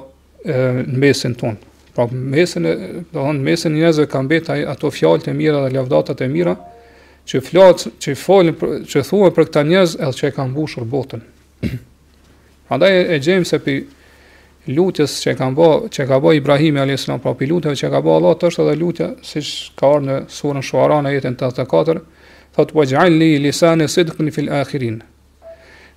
e, 0.44 0.56
në 0.82 0.98
mesin 1.04 1.36
ton. 1.38 1.58
Pra 1.94 2.06
mesin 2.10 2.66
e, 2.68 2.74
do 3.12 3.18
thonë 3.24 3.44
mesin 3.46 3.74
njerëzve 3.76 4.06
ka 4.10 4.22
mbet 4.26 4.50
ato 4.54 4.90
fjalët 4.94 5.30
e 5.30 5.34
mira 5.36 5.62
dhe 5.66 5.72
lavdatat 5.76 6.20
e 6.20 6.28
mira 6.30 6.56
që 7.30 7.42
flas, 7.46 7.88
që 8.02 8.16
folin, 8.18 8.56
që 8.90 9.02
thuhen 9.06 9.34
për 9.36 9.50
këta 9.50 9.64
njerëz 9.68 9.96
edhe 10.00 10.16
që 10.20 10.28
e 10.30 10.34
kanë 10.36 10.52
mbushur 10.54 10.86
botën. 10.90 11.22
Prandaj 12.68 12.92
e 13.16 13.20
gjemë 13.26 13.50
se 13.50 13.60
pi 13.64 13.76
lutjes 14.74 15.14
që 15.24 15.34
ka 15.38 15.48
bë, 15.56 15.68
që 15.94 16.06
ka 16.10 16.18
bë 16.22 16.34
Ibrahim 16.38 16.78
alayhis 16.82 17.06
salam, 17.08 17.20
pra 17.22 17.34
për 17.38 17.50
lutjeve 17.50 17.78
që 17.82 17.92
ka 17.94 18.02
ba 18.06 18.16
Allah 18.20 18.48
është 18.50 18.66
edhe 18.66 18.78
lutja 18.82 19.12
që 19.28 19.44
ka 19.78 19.92
arë 19.96 20.06
në 20.08 20.18
surën 20.30 20.66
Shuara 20.70 21.00
në 21.06 21.14
jetën 21.16 21.38
84, 21.42 22.02
thotë 22.58 22.76
"Waj'al 22.76 23.16
li 23.22 23.32
lisan 23.46 23.86
sidqin 23.90 24.30
fil 24.34 24.50
akhirin." 24.62 25.00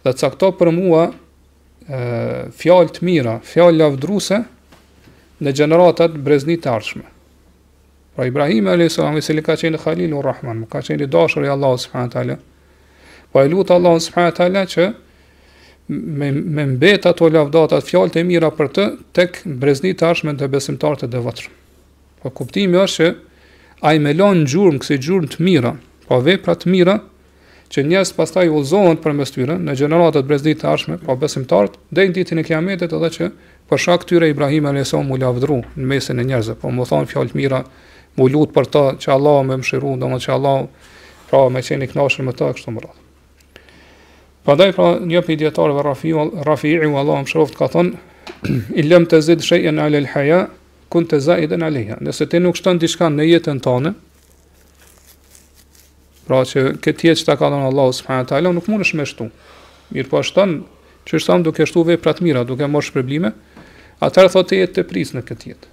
dhe 0.03 0.11
cakto 0.19 0.51
për 0.57 0.71
mua 0.75 1.05
fjalë 1.83 2.93
të 2.95 3.03
mira, 3.03 3.37
fjalë 3.43 3.77
lavdruse 3.79 4.39
në 5.43 5.51
gjeneratat 5.57 6.15
breznit 6.23 6.61
të 6.63 6.71
arshme. 6.71 7.03
Pra 8.15 8.27
Ibrahim 8.29 8.67
a.s. 8.71 8.99
i 9.33 9.43
ka 9.43 9.55
qenë 9.59 9.79
Khalilu 9.83 10.21
Rahman, 10.23 10.61
ka 10.71 10.83
qenë 10.85 11.07
i 11.07 11.09
dashër 11.11 11.47
i 11.47 11.51
Allah 11.51 11.73
s.w.t. 11.81 12.37
Pa 13.33 13.43
e 13.43 13.49
lutë 13.49 13.73
Allah 13.73 13.97
s.w.t. 13.99 14.65
që 14.75 14.89
me, 15.89 16.29
me 16.31 16.65
mbet 16.75 17.07
ato 17.09 17.27
lavdatat 17.29 17.83
fjalë 17.89 18.13
të 18.15 18.23
mira 18.31 18.51
për 18.55 18.69
të 18.77 18.87
tek 19.19 19.41
brezni 19.59 19.91
të 19.97 20.07
ashme 20.11 20.35
të 20.39 20.47
besimtar 20.53 20.99
të 21.01 21.09
dëvatër. 21.15 21.49
Po 22.23 22.31
kuptimi 22.31 22.79
është 22.79 23.09
që 23.09 23.13
a 23.83 23.91
i 23.97 23.99
melon 23.99 24.45
në 24.45 24.47
gjurëm, 24.53 24.77
këse 24.79 24.95
gjurëm 25.03 25.27
të 25.33 25.43
mira, 25.43 25.73
po 26.07 26.21
vepra 26.23 26.53
të 26.55 26.71
mira, 26.71 26.93
që 27.73 27.81
njerëz 27.89 28.11
pastaj 28.13 28.51
ulzohen 28.53 28.99
për 29.01 29.15
mes 29.17 29.31
tyre 29.33 29.55
në 29.57 29.73
gjeneratë 29.79 30.19
të 30.21 30.27
brezdit 30.29 30.59
të 30.61 30.67
arshme 30.69 30.97
pa 31.01 31.15
besimtar 31.17 31.71
të 31.73 31.79
deri 31.97 32.11
në 32.11 32.15
ditën 32.19 32.41
e 32.41 32.43
kiametit 32.45 32.93
edhe 32.93 33.09
që 33.15 33.29
për 33.69 33.81
shkak 33.85 34.03
këtyre 34.03 34.19
tyre 34.21 34.29
Ibrahim 34.33 34.67
alayhissalam 34.69 35.09
u 35.09 35.17
lavdru 35.17 35.57
në 35.73 35.85
mesin 35.93 36.21
e 36.21 36.25
njerëzve 36.29 36.57
po 36.61 36.69
më 36.69 36.85
thon 36.91 37.09
fjalë 37.09 37.31
të 37.33 37.39
mira 37.39 37.63
u 38.21 38.27
lut 38.29 38.53
për 38.53 38.69
ta 38.75 38.83
që 39.01 39.15
Allah 39.17 39.39
më 39.49 39.57
mëshiron 39.63 39.97
domo 40.05 40.19
që 40.21 40.35
Allah 40.35 40.91
pra 41.31 41.41
më 41.55 41.63
çeni 41.69 41.89
kënaqshëm 41.89 42.29
me 42.29 42.35
ta 42.37 42.51
kështu 42.53 42.69
më 42.75 42.83
radh. 42.83 42.99
Prandaj 44.45 44.71
pra 44.77 44.91
një 45.09 45.23
pediatër 45.25 45.73
ve 45.77 45.87
Rafi 45.89 46.13
Rafiu 46.49 46.93
Allah 47.01 47.23
më 47.23 47.31
shoft 47.33 47.57
ka 47.57 47.71
thon 47.73 47.95
i 48.79 48.85
lëm 48.85 49.09
të 49.09 49.23
zid 49.25 49.41
shay'an 49.49 49.81
ala 49.81 49.97
al 50.03 50.09
haya 50.13 50.43
kunt 50.93 51.17
zaidan 51.25 51.65
alayha 51.65 51.97
nëse 52.05 52.29
ti 52.29 52.37
nuk 52.43 52.59
shton 52.59 52.77
diçka 52.77 53.09
në 53.09 53.25
jetën 53.33 53.63
tënde, 53.65 53.95
Pra 56.27 56.39
që 56.47 56.77
këtë 56.83 57.09
jetë 57.09 57.21
që 57.21 57.27
ta 57.27 57.35
ka 57.39 57.49
dhënë 57.51 57.67
Allahu 57.71 57.93
subhanahu 57.97 58.29
taala 58.31 58.53
nuk 58.55 58.67
mundesh 58.71 58.93
me 58.95 59.05
shtu. 59.09 59.27
Mirpo 59.93 60.19
ashton 60.21 60.57
që 61.09 61.19
shton 61.19 61.43
duke 61.43 61.65
shtu 61.67 61.83
vepra 61.87 62.13
të 62.15 62.23
mira, 62.23 62.43
duke 62.47 62.67
marrë 62.71 62.87
shpërblime, 62.91 63.33
atëherë 64.03 64.31
thotë 64.35 64.51
të 64.53 64.59
jetë 64.61 64.75
të 64.79 64.85
prisnë 64.91 65.19
në 65.19 65.25
këtë 65.27 65.51
jetë. 65.51 65.71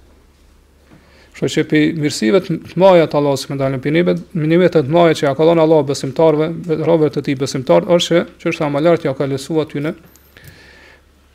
Kështu 1.31 1.49
që 1.55 1.63
pi 1.71 1.79
mirësive 1.97 2.41
të 2.43 2.57
mëdha 2.81 3.07
të 3.09 3.17
Allahut 3.21 3.39
subhanahu 3.39 3.63
teala, 3.63 3.79
pi 3.85 3.93
nivet, 3.95 4.25
nivet 4.35 4.75
të 4.75 4.81
mëdha 4.91 5.15
që 5.21 5.25
ja 5.25 5.31
ka 5.39 5.47
dhënë 5.47 5.63
Allahu 5.63 5.87
besimtarve, 5.93 6.49
rrobat 6.83 7.15
të 7.15 7.23
tij 7.29 7.37
besimtarë, 7.39 7.87
është 7.95 8.11
që 8.11 8.25
çështja 8.43 8.67
më 8.75 8.83
lart 8.85 9.07
ja 9.07 9.15
ka 9.15 9.29
lësuar 9.31 9.71
ty 9.71 9.79
në 9.87 9.95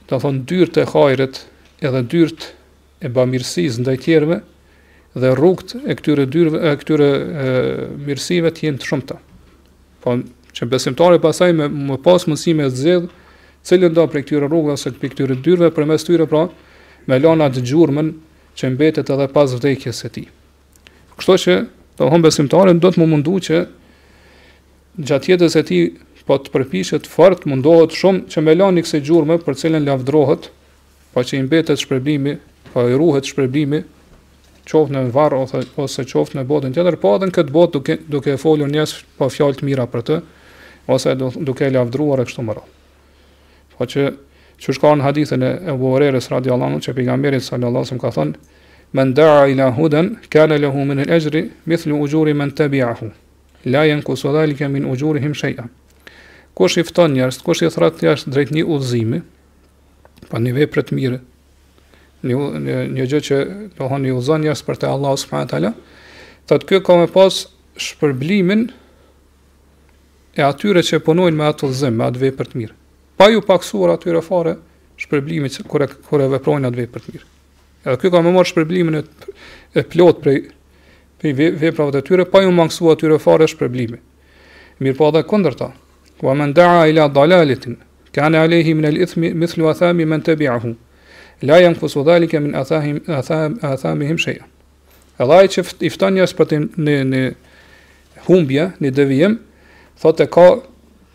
të 0.06 0.20
thonë 0.22 0.44
dyrt 0.52 0.76
e 0.76 0.84
hajrit 0.92 1.40
edhe 1.82 2.02
dyrt 2.12 2.50
e 3.04 3.08
bamirësisë 3.10 3.82
ndaj 3.82 3.96
tjerëve, 4.04 4.36
dhe 5.16 5.32
rrugët 5.34 5.72
e 5.88 5.94
këtyre 5.96 6.26
dyrëve 6.28 6.58
e 6.68 6.72
këtyre 6.76 7.06
mirësive 8.04 8.50
të 8.52 8.66
jenë 8.66 8.80
të 8.82 8.88
shumta. 8.90 9.16
Po 10.04 10.16
që 10.56 10.68
besimtari 10.72 11.18
pasaj 11.20 11.50
me 11.56 11.66
më 11.72 11.96
pas 12.04 12.26
mundësi 12.28 12.52
me 12.58 12.68
zgjedh 12.68 13.08
cilën 13.66 13.96
do 13.96 14.04
për 14.12 14.26
këtyre 14.26 14.44
rrugëve 14.50 14.76
ose 14.76 14.92
për 14.92 15.14
këtyre 15.14 15.38
dyrëve 15.46 15.70
përmes 15.76 16.04
tyre 16.06 16.26
pra 16.30 16.44
me 17.08 17.18
lëna 17.22 17.48
të 17.54 17.64
gjurmën 17.70 18.12
që 18.56 18.70
mbetet 18.76 19.10
edhe 19.16 19.28
pas 19.36 19.56
vdekjes 19.56 20.02
së 20.04 20.12
tij. 20.16 20.26
Kështu 21.16 21.36
që 21.46 21.56
do 21.96 22.04
po, 22.04 22.12
të 22.12 22.22
besimtari 22.28 22.76
do 22.76 22.92
të 22.92 23.00
më 23.00 23.08
mundu 23.14 23.38
që 23.48 23.62
gjatë 25.08 25.32
jetës 25.32 25.56
së 25.56 25.64
tij 25.64 25.84
po 26.28 26.36
të 26.42 26.52
përpishet 26.52 27.08
fort 27.08 27.48
mundohet 27.48 27.96
shumë 27.96 28.26
që 28.32 28.44
me 28.44 28.54
lëni 28.60 28.84
kësaj 28.84 29.02
gjurmë 29.08 29.36
për 29.46 29.56
cilën 29.64 29.86
lavdrohet, 29.88 30.50
po 31.14 31.22
që 31.22 31.38
i 31.38 31.42
mbetet 31.46 31.80
shpërblimi, 31.84 32.32
pa 32.72 32.82
po 32.82 32.86
i 32.90 32.96
ruhet 32.98 33.28
shpërblimi 33.30 33.80
qoftë 34.66 34.94
në 34.94 35.02
varr 35.14 35.36
ose 35.38 35.60
ose 35.80 36.04
qoftë 36.10 36.38
në 36.40 36.44
botën 36.48 36.74
tjetër, 36.74 36.96
po 37.00 37.12
edhe 37.16 37.28
në 37.30 37.34
këtë 37.38 37.54
botë 37.54 37.74
duke 37.78 37.96
duke 38.16 38.36
folur 38.40 38.70
njerëz 38.70 38.96
pa 39.16 39.26
po 39.26 39.30
fjalë 39.32 39.60
të 39.60 39.68
mira 39.68 39.86
për 39.90 40.04
të, 40.08 40.16
ose 40.92 41.14
duke 41.18 41.66
e 41.68 41.74
lavdruar 41.74 42.22
kështu 42.26 42.44
më 42.46 42.56
radh. 42.58 42.72
Po 43.76 43.86
që 43.86 44.06
çu 44.62 44.74
shkon 44.74 45.02
hadithën 45.04 45.42
e 45.46 45.50
Abu 45.72 45.90
Hurairës 45.94 46.30
radhiyallahu 46.32 46.72
anhu 46.78 46.82
që 46.86 46.94
pejgamberi 46.96 47.40
sallallahu 47.42 47.84
alajhi 47.84 47.98
wasallam 47.98 48.02
ka 48.02 48.14
thënë: 48.16 48.34
"Men 48.96 49.14
da'a 49.18 49.46
ila 49.52 49.70
hudan 49.78 50.10
kana 50.32 50.58
lahu 50.62 50.84
min 50.88 51.02
al-ajri 51.06 51.44
mithlu 51.70 51.98
ujuri 52.06 52.34
man 52.34 52.50
tabi'ahu. 52.50 53.10
La 53.66 53.84
yanqus 53.86 54.22
zalika 54.26 54.68
min 54.68 54.84
ujurihim 54.86 55.34
shay'an. 55.34 55.68
Kush 56.56 56.78
i 56.78 56.82
fton 56.82 57.12
njerëz, 57.18 57.42
kush 57.44 57.62
i 57.62 57.70
thrat 57.74 57.98
njerëz 58.02 58.26
drejt 58.32 58.50
një 58.54 58.64
udhëzimi, 58.64 59.20
pa 60.30 60.38
një 60.38 60.66
të 60.70 60.94
mirë, 60.98 61.18
një, 62.24 62.86
një 62.96 63.06
gjë 63.10 63.20
që 63.28 63.38
do 63.76 63.88
hon 63.90 64.06
uzon 64.16 64.44
njerëz 64.44 64.62
për 64.64 64.80
te 64.80 64.88
Allahu 64.88 65.18
subhanahu 65.20 65.50
teala. 65.50 65.72
Thot 66.48 66.64
kjo 66.68 66.80
ka 66.86 66.96
më 67.02 67.10
pas 67.14 67.42
shpërblimin 67.76 68.66
e 70.36 70.44
atyre 70.46 70.84
që 70.86 71.00
punojnë 71.04 71.36
me 71.36 71.48
atë 71.50 71.66
udhëzim, 71.68 71.96
me 71.98 72.06
atë 72.06 72.22
vepër 72.26 72.50
të 72.52 72.60
mirë. 72.60 72.74
Pa 73.16 73.28
ju 73.32 73.42
paksuar 73.44 73.94
atyre 73.94 74.22
fare 74.24 74.56
shpërblimit 75.00 75.60
kur 75.68 75.84
e 75.84 75.88
kur 76.08 76.22
e 76.24 76.28
veprojnë 76.36 76.70
atë 76.70 76.82
vepër 76.82 77.04
të 77.06 77.14
mirë. 77.16 77.28
Edhe 77.86 77.96
kjo 78.02 78.10
ka 78.14 78.22
më 78.24 78.32
marr 78.34 78.48
shpërblimin 78.52 78.98
e, 79.02 79.06
e 79.76 79.86
plot 79.92 80.22
prej 80.24 80.38
prej 81.16 81.32
veprave 81.56 81.94
të 81.96 82.00
tyre, 82.04 82.24
pa 82.28 82.42
ju 82.44 82.50
mangësuar 82.52 82.98
atyre 82.98 83.16
fare 83.22 83.46
shpërblimin. 83.48 84.00
Mirë 84.84 84.98
po 84.98 85.06
edhe 85.08 85.22
kundërta. 85.28 85.70
Wa 86.22 86.32
man 86.36 86.52
da'a 86.56 86.84
ila 86.90 87.06
dalalatin 87.12 87.78
kana 88.12 88.42
alayhi 88.46 88.72
min 88.76 88.86
al-ithmi 88.88 89.32
mithlu 89.36 89.68
athami 89.70 90.04
man 90.08 90.22
tabi'ahu 90.24 90.74
la 91.44 91.58
janë 91.60 91.76
kusë 91.80 92.04
dhalike 92.06 92.40
min 92.40 92.54
athahim, 92.56 93.00
athahim, 93.12 93.56
athahim 93.64 94.18
shëja. 94.20 94.46
E 95.20 95.26
laj 95.28 95.44
që 95.54 95.64
iftan 95.88 96.16
njës 96.16 96.32
për 96.36 96.48
të 96.50 96.58
një 96.80 96.96
në 97.10 97.20
humbja, 98.26 98.70
dëvijem, 98.80 99.38
thot 100.00 100.20
e 100.20 100.26
ka, 100.32 100.46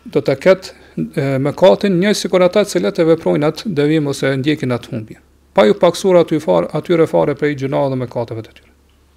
do 0.06 0.22
të 0.22 0.36
ketë 0.42 1.36
me 1.42 1.52
katin 1.58 1.98
njës 2.02 2.22
si 2.24 2.28
se 2.30 2.42
ata 2.44 2.62
cilët 2.68 2.98
e 3.02 3.06
veprojnë 3.12 3.46
atë 3.50 3.70
dëvijem 3.78 4.10
ose 4.10 4.34
ndjekin 4.36 4.74
atë 4.74 4.92
humbje. 4.92 5.18
Pa 5.54 5.66
ju 5.68 5.74
paksur 5.74 6.16
aty 6.16 6.38
far, 6.40 6.68
atyre 6.72 7.06
fare 7.06 7.34
prej 7.34 7.56
gjuna 7.62 7.82
dhe 7.92 7.96
me 8.00 8.06
katëve 8.06 8.42
të 8.46 8.52
tyre. 8.56 8.68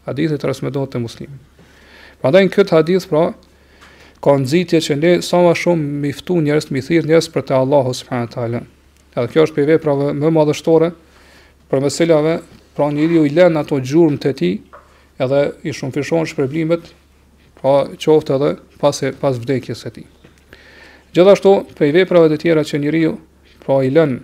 Hadithit 0.06 0.38
i 0.38 0.42
transmitohet 0.42 0.92
të 0.94 1.00
muslimin. 1.02 1.40
Pra 2.22 2.32
dajnë 2.32 2.52
këtë 2.54 2.76
hadith, 2.76 3.08
pra, 3.10 3.30
ka 4.22 4.36
nëzitje 4.40 4.82
që 4.84 4.96
ne 5.00 5.14
sa 5.26 5.40
ma 5.46 5.54
shumë 5.56 6.04
miftu 6.06 6.38
njërës, 6.46 6.70
mithir 6.76 7.08
njërës 7.10 7.32
për 7.34 7.46
të 7.48 7.58
Allahu 7.64 7.94
subhanët 7.96 8.38
Edhe 9.16 9.32
kjo 9.32 9.46
është 9.48 9.56
prej 9.56 9.66
veprave 9.70 10.10
më 10.18 10.32
madhështore, 10.36 10.90
për 11.72 11.82
mësillave, 11.86 12.34
pra 12.76 12.90
njëri 12.92 13.16
ju 13.20 13.24
i 13.24 13.32
lenë 13.32 13.62
ato 13.62 13.78
gjurëm 13.80 14.18
të 14.20 14.32
ti, 14.36 14.50
edhe 15.24 15.40
i 15.64 15.72
shumë 15.72 15.96
fishon 15.96 16.28
shpërblimet, 16.28 16.90
pra 17.62 17.76
qoftë 17.96 18.34
edhe 18.36 18.50
pas, 18.82 19.00
e, 19.08 19.14
pas 19.16 19.40
vdekjes 19.40 19.86
e 19.88 19.94
ti. 19.96 20.04
Gjithashtu, 21.16 21.54
prej 21.78 21.94
veprave 21.96 22.28
të 22.34 22.42
tjera 22.44 22.66
që 22.68 22.82
njëri 22.84 23.06
ju, 23.06 23.14
pra 23.64 23.78
i 23.88 23.94
lenë, 23.96 24.20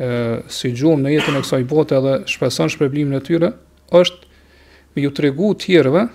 e, 0.00 0.08
si 0.48 0.72
gjurëm 0.72 1.04
në 1.04 1.12
jetën 1.18 1.36
e 1.36 1.44
kësaj 1.44 1.62
bote 1.74 1.98
edhe 2.00 2.16
shpesën 2.32 2.72
shpërblimin 2.72 3.20
e 3.20 3.24
tyre, 3.28 3.52
është 3.92 4.28
me 4.96 5.04
ju 5.04 5.12
tregu 5.18 5.52
tjerve, 5.66 6.06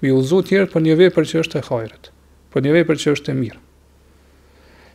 me 0.00 0.14
ju 0.14 0.22
zu 0.24 0.40
tjerë 0.48 0.72
për 0.72 0.88
një 0.88 0.98
vepër 1.04 1.28
që 1.32 1.40
është 1.44 1.60
e 1.60 1.66
hajret, 1.68 2.08
për 2.56 2.64
një 2.64 2.78
vepër 2.80 3.04
që 3.04 3.18
është 3.18 3.36
e 3.36 3.40
mirë. 3.44 3.60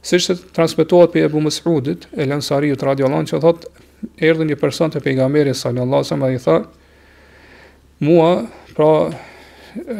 Si 0.03 0.17
që 0.19 0.33
transmitohet 0.51 1.13
për 1.13 1.29
Ebu 1.29 1.39
Mësrudit, 1.45 2.09
e 2.19 2.25
lënsari 2.27 2.67
ju 2.71 2.75
të 2.79 2.87
radiolan, 2.89 3.23
që 3.29 3.37
thot, 3.39 3.69
erdhë 4.19 4.49
një 4.49 4.57
person 4.59 4.91
të 4.91 4.99
pejgamberi 5.05 5.53
sallallahu 5.55 6.03
sallam 6.09 6.27
dhe 6.33 6.39
i 6.39 6.43
tha, 6.43 6.57
mua, 8.03 8.33
pra, 8.75 8.89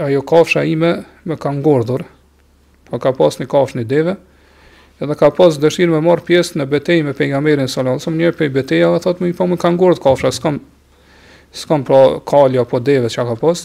ajo 0.05 0.23
kafsha 0.27 0.65
ime 0.67 0.89
me 1.23 1.37
ka 1.39 1.53
ngordhur, 1.55 2.03
pa 2.89 2.97
po 2.97 2.99
ka 3.05 3.13
pas 3.21 3.39
një 3.39 3.47
kafsh 3.53 3.77
një 3.79 3.85
deve, 3.93 4.17
edhe 4.99 5.15
ka 5.19 5.29
pas 5.37 5.55
dëshirë 5.63 5.95
me 5.95 6.03
marë 6.09 6.27
pjesë 6.27 6.59
në 6.59 6.67
betej 6.75 6.99
me 7.07 7.15
pejgamberit 7.15 7.71
sallallahu 7.71 8.03
sallam, 8.03 8.19
një 8.19 8.33
pej 8.41 8.51
beteja 8.59 8.91
dhe 8.91 8.99
thot, 9.07 9.23
mi 9.23 9.31
pa 9.31 9.45
po, 9.45 9.49
më 9.53 9.59
ka 9.63 9.71
ngordh 9.77 10.03
kafsha, 10.03 10.33
s'kam, 10.35 10.59
s'kam 11.55 11.87
pra 11.87 12.03
kalja 12.27 12.67
po 12.67 12.83
deve 12.83 13.07
që 13.07 13.27
ka 13.31 13.39
pas, 13.39 13.63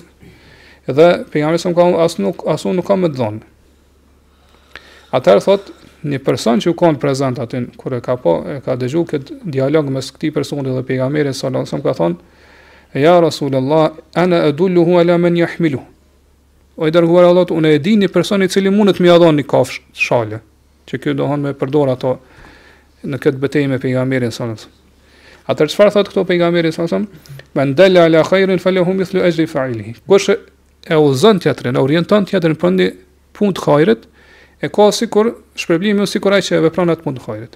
edhe 0.87 1.11
pejgamberi 1.35 1.65
sallallahu 1.65 1.99
sallam, 1.99 2.01
as, 2.07 2.17
nuk, 2.23 2.47
asu 2.55 2.71
unë 2.71 2.79
nuk 2.85 2.89
kam 2.93 3.03
me 3.03 3.11
dhonë. 3.19 3.43
Atëherë 5.19 5.43
thot, 5.49 5.75
një 6.07 6.19
person 6.23 6.61
që 6.63 6.71
u 6.71 6.77
kanë 6.79 7.01
prezant 7.03 7.39
aty 7.43 7.65
kur 7.79 7.97
e 7.97 8.01
ka 8.03 8.15
po 8.23 8.35
e 8.47 8.59
ka 8.63 8.77
dëgju 8.79 9.03
këtë 9.11 9.37
dialog 9.51 9.89
mes 9.91 10.11
këtij 10.15 10.31
personi 10.35 10.71
dhe 10.75 10.83
pejgamberit 10.87 11.35
sallallahu 11.35 11.67
alajhi 11.67 11.75
wasallam 11.75 11.87
ka 11.87 11.95
thonë 11.99 13.01
ja 13.03 13.15
rasulullah 13.21 13.97
ana 14.15 14.45
adulluhu 14.47 15.01
ala 15.01 15.19
man 15.19 15.37
yahmilu 15.37 15.81
o 16.79 16.87
i 16.87 16.93
dërguar 16.95 17.27
Allah 17.27 17.51
unë 17.51 17.73
e 17.75 17.81
di 17.83 17.97
një 17.99 18.13
person 18.15 18.43
i 18.43 18.49
cili 18.49 18.71
mundët 18.71 19.01
me 19.03 19.11
adhon 19.11 19.35
një 19.41 19.47
kafsh 19.51 19.81
shale, 19.93 20.39
që 20.87 21.01
kjo 21.03 21.15
dohon 21.19 21.43
me 21.43 21.53
përdor 21.59 21.91
ato 21.97 22.15
në 23.03 23.19
këtë 23.19 23.43
bëtej 23.43 23.67
me 23.71 23.79
pejgamerin 23.83 24.31
sonës. 24.35 24.69
A 25.51 25.57
tërë 25.59 25.73
qëfar 25.75 25.91
thot 25.97 26.13
këto 26.13 26.23
pejgamerin 26.29 26.71
sonës? 26.75 27.09
Me 27.59 27.65
ndelle 27.73 28.05
ala 28.05 28.23
kajrin 28.25 28.63
fele 28.63 28.83
humithlu 28.87 29.25
e 29.27 29.33
gjri 29.35 29.49
fa'ilihi. 29.51 29.97
Kështë 30.07 30.39
e 30.95 31.01
u 31.03 31.11
zën 31.19 31.43
tjetërin, 31.43 31.75
e 31.75 31.83
orientant 31.83 32.31
tjetërin 32.31 32.55
për 32.55 32.71
ndi 32.77 32.89
të 33.39 33.63
kajrit, 33.65 34.07
e 34.61 34.69
ka 34.69 34.91
sikur 34.93 35.33
shpërblimi 35.57 36.03
ose 36.03 36.17
sikur 36.19 36.35
ai 36.35 36.43
që 36.43 36.61
vepron 36.67 36.91
atë 36.91 37.07
mund 37.07 37.21
hajrit. 37.27 37.55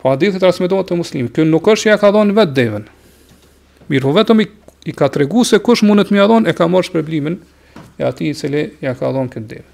Po 0.00 0.12
hadithi 0.12 0.40
transmetohet 0.40 0.88
te 0.88 0.96
muslimi, 0.98 1.28
ky 1.32 1.44
nuk 1.48 1.68
është 1.68 1.90
ja 1.90 1.98
ka 2.00 2.10
dhënë 2.14 2.36
vet 2.36 2.52
devën. 2.56 2.86
Mirë, 3.90 4.04
po 4.06 4.14
vetëm 4.16 4.40
i, 4.44 4.48
i 4.90 4.94
ka 4.96 5.08
tregu 5.12 5.44
se 5.48 5.60
kush 5.64 5.84
mund 5.84 6.04
të 6.04 6.14
më 6.16 6.22
ia 6.22 6.26
dhonë 6.30 6.48
e 6.50 6.54
ka 6.56 6.68
marrë 6.72 6.88
shpërblimin 6.90 7.36
e 8.00 8.04
atij 8.08 8.30
i 8.30 8.34
cili 8.36 8.62
ja 8.84 8.94
ka 8.96 9.10
dhënë 9.12 9.32
këtë 9.32 9.48
devë. 9.52 9.68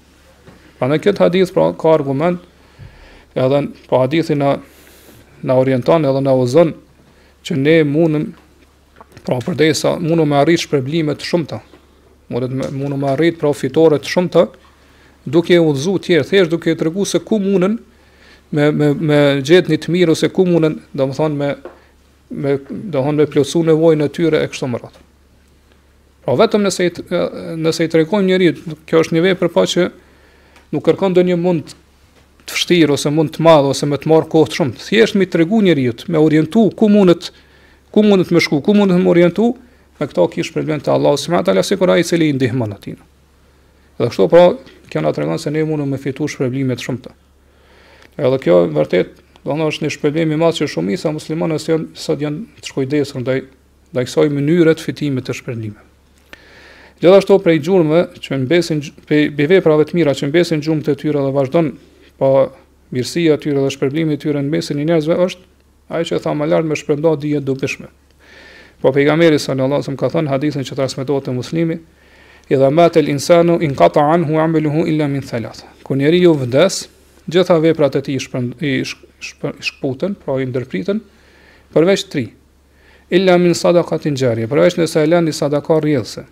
Pra 0.79 0.89
në 0.91 0.99
këtë 1.03 1.23
hadith 1.25 1.53
pra 1.55 1.69
ka 1.79 1.95
argument, 1.95 2.39
ja 3.37 3.47
po 3.89 4.03
hadithi 4.03 4.35
na 4.35 4.57
na 5.41 5.55
orienton 5.57 6.03
edhe 6.05 6.19
na 6.21 6.33
uzon 6.37 6.75
që 7.47 7.55
ne 7.57 7.77
mundem 7.87 8.27
pra 9.25 9.39
për 9.41 9.55
desa 9.57 9.95
mundu 9.99 10.25
me 10.29 10.37
arrit 10.37 10.61
shpërblime 10.67 11.15
të 11.17 11.25
shumta. 11.25 11.57
Mundet 12.31 12.51
mundu 12.75 12.99
me 13.01 13.09
arrit 13.15 13.39
profitore 13.41 13.97
të 14.03 14.11
shumta 14.11 14.43
duke 15.25 15.57
u 15.59 15.73
dhëzu 15.73 15.97
tjerë, 16.01 16.25
thesh 16.27 16.49
duke 16.49 16.73
të 16.75 16.87
regu 16.87 17.05
se 17.05 17.19
ku 17.23 17.37
munën 17.41 17.75
me, 18.51 18.71
me, 18.71 18.87
me 18.93 19.19
gjithë 19.45 19.71
një 19.71 19.79
të 19.83 19.93
mirë, 19.93 20.15
ose 20.15 20.29
ku 20.33 20.45
munën, 20.47 20.79
do 20.93 21.07
më 21.07 21.17
thonë, 21.17 21.37
me, 21.37 21.51
me, 22.41 22.55
do 22.67 22.73
më 22.73 23.03
thonë, 23.05 23.17
me 23.21 23.27
plëcu 23.29 23.61
nevojnë 23.67 24.07
e 24.07 24.11
tyre 24.17 24.41
e 24.43 24.49
kështë 24.51 24.67
më 24.73 24.81
ratë. 24.81 25.03
Pra 26.25 26.33
po 26.35 26.39
vetëm 26.41 26.65
nëse 26.65 26.87
i, 26.87 26.91
nëse 27.61 27.85
i 27.85 27.89
të 27.91 28.01
regojmë 28.01 28.27
njëri, 28.31 28.49
kjo 28.89 29.01
është 29.05 29.15
një 29.15 29.23
vej 29.25 29.37
për 29.39 29.51
pa 29.55 29.63
që 29.71 29.87
nuk 30.75 30.85
kërkon 30.89 31.15
do 31.15 31.23
një 31.29 31.37
mund 31.41 31.71
të 32.49 32.57
fështirë, 32.57 32.97
ose 32.97 33.13
mund 33.13 33.31
të 33.37 33.45
madhë, 33.45 33.71
ose 33.75 33.87
me 33.89 33.99
të 34.01 34.11
marë 34.11 34.29
kohë 34.33 34.49
të 34.51 34.59
shumë, 34.59 34.75
thjesht 34.87 35.17
mi 35.21 35.29
të 35.29 35.43
regu 35.45 35.61
rritë, 35.63 36.09
me 36.11 36.19
orientu 36.21 36.65
ku 36.77 36.89
munët, 36.91 37.29
ku 37.93 38.03
munët 38.05 38.33
me 38.35 38.41
shku, 38.43 38.59
ku 38.61 38.75
munët 38.75 38.99
me 39.01 39.09
orientu, 39.13 39.53
me 39.99 40.09
këto 40.11 40.27
kishë 40.35 40.55
problem 40.57 40.83
të 40.83 40.91
Allah, 40.93 41.15
si 41.21 41.31
me 41.31 41.39
atë 41.39 41.55
alasikur 41.55 41.89
a 41.93 41.97
i 42.01 42.03
cili 42.03 42.29
i 42.29 42.35
ndihmanë 42.37 42.81
Dhe 44.01 44.09
kështu 44.09 44.25
pra, 44.33 44.43
kjo 44.89 45.01
na 45.05 45.11
tregon 45.13 45.39
se 45.39 45.51
ne 45.53 45.61
mundu 45.65 45.85
me 45.85 45.99
fitu 46.01 46.25
shpërblime 46.33 46.73
të 46.79 46.85
shumta. 46.87 47.13
Edhe 48.17 48.39
kjo 48.41 48.63
vërtet 48.73 49.19
do 49.45 49.53
të 49.53 49.61
thotë 49.61 49.83
një 49.85 49.91
shpërblim 49.95 50.33
i 50.35 50.39
madh 50.41 50.57
që 50.59 50.67
shumica 50.73 51.11
muslimanë 51.15 51.57
se 51.61 51.71
janë 51.71 52.01
sa 52.01 52.15
janë 52.19 52.61
të 52.61 52.69
shkojdesur 52.71 53.21
ndaj 53.23 53.37
ndaj 53.93 54.03
kësaj 54.07 54.27
mënyre 54.35 54.73
të 54.77 54.85
fitimit 54.87 55.25
të 55.29 55.35
shpërblimeve. 55.37 55.85
Gjithashtu 57.01 57.37
prej 57.45 57.57
gjurmëve 57.67 58.21
që 58.25 58.37
mbesin 58.47 58.81
prej 59.09 59.29
beveprave 59.37 59.85
të 59.89 59.97
mira 59.99 60.13
që 60.17 60.29
mbesin 60.31 60.61
gjumtë 60.65 60.89
të 60.93 60.97
tyre 61.05 61.21
dhe 61.25 61.31
vazhdon 61.37 61.71
pa 62.21 62.29
mirësia 62.93 63.37
të 63.39 63.45
tyre 63.47 63.63
dhe 63.67 63.71
shpërblimi 63.77 64.17
të 64.19 64.25
tyre 64.25 64.41
në 64.45 64.53
mesin 64.55 64.81
e 64.83 64.89
njerëzve 64.89 65.17
është 65.27 65.49
ajo 65.97 66.09
që 66.11 66.21
tha 66.25 66.35
më 66.41 66.49
lart 66.51 66.65
me 66.69 66.77
shpërndar 66.81 67.17
dije 67.23 67.41
dobishme. 67.45 67.87
Po 68.81 68.89
pejgamberi 68.93 69.37
sallallahu 69.41 69.81
alajhi 69.83 69.91
wasallam 69.91 70.01
ka 70.05 70.11
thënë 70.17 70.33
hadithin 70.35 70.65
që 70.69 70.77
transmetohet 70.77 71.27
te 71.29 71.33
muslimi, 71.39 71.79
i 72.49 72.55
dha 72.55 72.69
insanu 73.07 73.59
in 73.61 73.75
kata 73.75 73.99
anhu 73.99 74.35
hu 74.69 74.87
illa 74.87 75.07
min 75.07 75.21
thalat. 75.21 75.63
Kër 75.83 75.95
njeri 75.95 76.21
ju 76.21 76.33
gjitha 77.29 77.57
veprat 77.61 77.95
e 77.95 78.01
ti 78.01 78.13
i 78.17 78.83
shkputën, 79.61 80.15
pra 80.25 80.41
i 80.41 80.45
ndërpritën, 80.49 80.97
përveç 81.73 82.09
tri, 82.09 82.33
illa 83.09 83.37
min 83.37 83.53
sadaqatin 83.53 84.15
të 84.15 84.19
njëri, 84.19 84.47
përveç 84.49 84.77
në 84.79 84.87
se 84.89 85.03
elan 85.05 85.25
një 85.29 85.33
sadaka 85.37 85.77
rjedhse, 85.79 86.23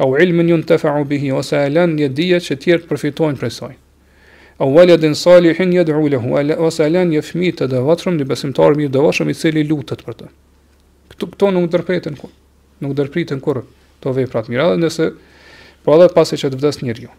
au 0.00 0.16
ilmin 0.16 0.48
ju 0.48 0.56
në 0.56 0.66
tefa 0.66 0.94
u 0.98 1.04
bihi, 1.04 1.28
wa 1.36 1.42
se 1.44 1.60
elan 1.66 1.92
një 1.98 2.08
dhije 2.16 2.40
që 2.40 2.56
tjertë 2.64 2.88
përfitojnë 2.88 3.36
prej 3.38 3.50
saj 3.52 3.74
au 4.56 4.70
valedin 4.72 5.12
salihin 5.14 5.74
yad'u 5.76 6.08
lahu 6.08 6.32
wa 6.64 6.70
se 6.72 6.80
elan 6.88 7.10
një 7.12 7.20
fmi 7.20 7.52
të 7.52 7.68
një 8.16 8.24
besimtar 8.24 8.72
mirë 8.72 8.88
dëvatrëm 8.96 9.28
i 9.30 9.34
cili 9.36 9.62
lutët 9.68 10.00
për 10.06 10.14
të. 10.16 10.28
Këto 11.12 11.50
nuk 11.52 11.68
ndërpriten 11.68 12.16
kur 12.16 12.30
nuk 12.80 12.96
ndërpriten 12.96 13.40
kur 13.44 13.66
këto 14.06 14.14
vepra 14.16 14.42
të 14.46 14.52
mira, 14.52 14.68
nëse 14.78 15.10
po 15.84 15.94
edhe 15.96 16.08
pasi 16.14 16.38
që 16.38 16.52
të 16.54 16.60
vdes 16.60 16.78
njeriu. 16.86 17.10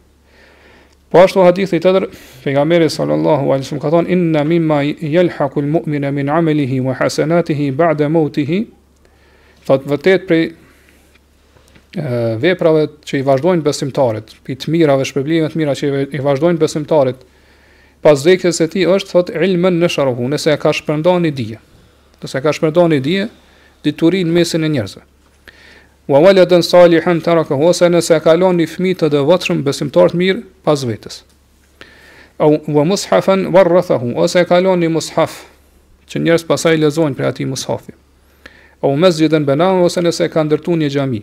Po 1.12 1.22
ashtu 1.24 1.44
hadithi 1.46 1.78
i 1.80 1.82
tjetër, 1.84 2.06
pejgamberi 2.44 2.90
sallallahu 2.92 3.48
alajhi 3.52 3.68
wasallam 3.68 3.84
ka 3.84 3.92
thonë, 3.94 4.10
inna 4.12 4.42
mimma 4.44 4.82
yalhaqu 4.84 5.62
almu'minu 5.64 6.10
min 6.18 6.28
'amalihi 6.34 6.82
wa 6.84 6.96
hasanatihi 7.00 7.70
ba'da 7.80 8.10
mawtih. 8.12 8.52
Fat 9.64 9.86
vërtet 9.88 10.26
prej 10.28 10.46
veprave 12.44 12.84
që 13.08 13.20
i 13.20 13.24
vazhdojnë 13.26 13.64
besimtarit, 13.64 14.36
i 14.52 14.56
të 14.60 14.72
mirave, 14.76 15.08
shpërblimeve 15.08 15.54
të 15.56 15.58
mira 15.62 15.72
që 15.80 15.94
i 16.12 16.20
vazhdojnë 16.24 16.60
besimtarit 16.62 17.24
pas 18.04 18.20
vdekjes 18.24 18.60
së 18.62 18.68
tij 18.76 18.86
është 18.94 19.10
thot 19.16 19.30
ilmen 19.34 19.80
nasharuhu, 19.82 20.28
nëse 20.30 20.58
ka 20.62 20.76
shpërndarë 20.76 21.24
një 21.28 21.32
dije. 21.40 21.60
Nëse 22.24 22.42
ka 22.44 22.52
shpërndarë 22.54 22.94
një 22.94 23.00
dije, 23.08 23.30
diturin 23.84 24.30
mesin 24.36 24.64
e 24.64 24.70
njerëzve 24.76 25.02
wa 26.08 26.20
waladan 26.20 26.62
salihan 26.64 27.20
tarakahu 27.22 27.66
wa 27.68 27.74
sanasa 27.76 28.16
kalon 28.24 28.56
ni 28.58 28.64
fëmijë 28.66 28.98
të 29.04 29.08
devotshëm 29.12 29.60
besimtar 29.68 30.14
të 30.14 30.20
mirë 30.20 30.44
pas 30.64 30.84
vetes. 30.88 31.22
Au 32.40 32.54
wa 32.72 32.86
mushafan 32.88 33.50
warathahu 33.52 34.16
ose 34.16 34.46
kalon 34.48 34.80
ni 34.80 34.88
mushaf 34.88 35.34
që 36.08 36.22
njerëz 36.24 36.46
pasaj 36.48 36.78
lexojnë 36.80 37.18
për 37.18 37.28
atë 37.32 37.48
mushafi. 37.52 37.92
Au 38.80 38.96
masjidan 38.96 39.44
banahu 39.44 39.84
ose 39.90 40.00
nëse 40.02 40.30
ka 40.32 40.46
ndërtuar 40.48 40.80
një 40.80 40.90
xhami. 40.96 41.22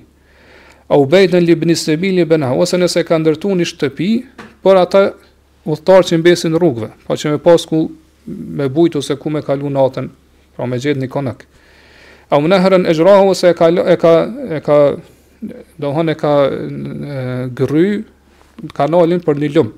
Au 0.92 1.06
baytan 1.08 1.40
li 1.48 1.56
ibn 1.56 1.72
sabil 1.74 2.20
banahu 2.28 2.60
ose 2.66 2.76
nëse 2.76 3.06
ka 3.08 3.16
ndërtuar 3.22 3.56
një 3.62 3.70
shtëpi 3.72 4.10
por 4.60 4.76
ata 4.76 5.14
udhtar 5.64 6.04
që 6.04 6.20
mbesin 6.20 6.60
rrugëve, 6.60 6.90
pa 7.06 7.14
po 7.14 7.16
që 7.16 7.30
me 7.32 7.38
pas 7.40 7.64
ku 7.64 7.86
me 8.58 8.68
bujt 8.68 8.98
ose 9.00 9.16
ku 9.16 9.30
me 9.32 9.40
kalu 9.40 9.70
natën, 9.72 10.10
pra 10.56 10.68
me 10.68 10.76
gjetë 10.76 11.00
një 11.00 11.08
konak 11.08 11.46
au 12.34 12.42
nehrën 12.46 12.84
e 12.88 12.92
gjrahu 12.98 13.28
ose 13.30 13.50
e 13.50 13.54
ka, 13.54 13.68
e 13.70 13.96
ka, 14.00 14.12
e 14.58 14.60
ka 14.60 14.76
do 15.78 15.90
e 16.10 16.14
ka 16.18 16.34
e, 16.48 17.46
gry 17.54 18.04
kanalin 18.74 19.22
për 19.22 19.40
një 19.44 19.48
lumë 19.54 19.74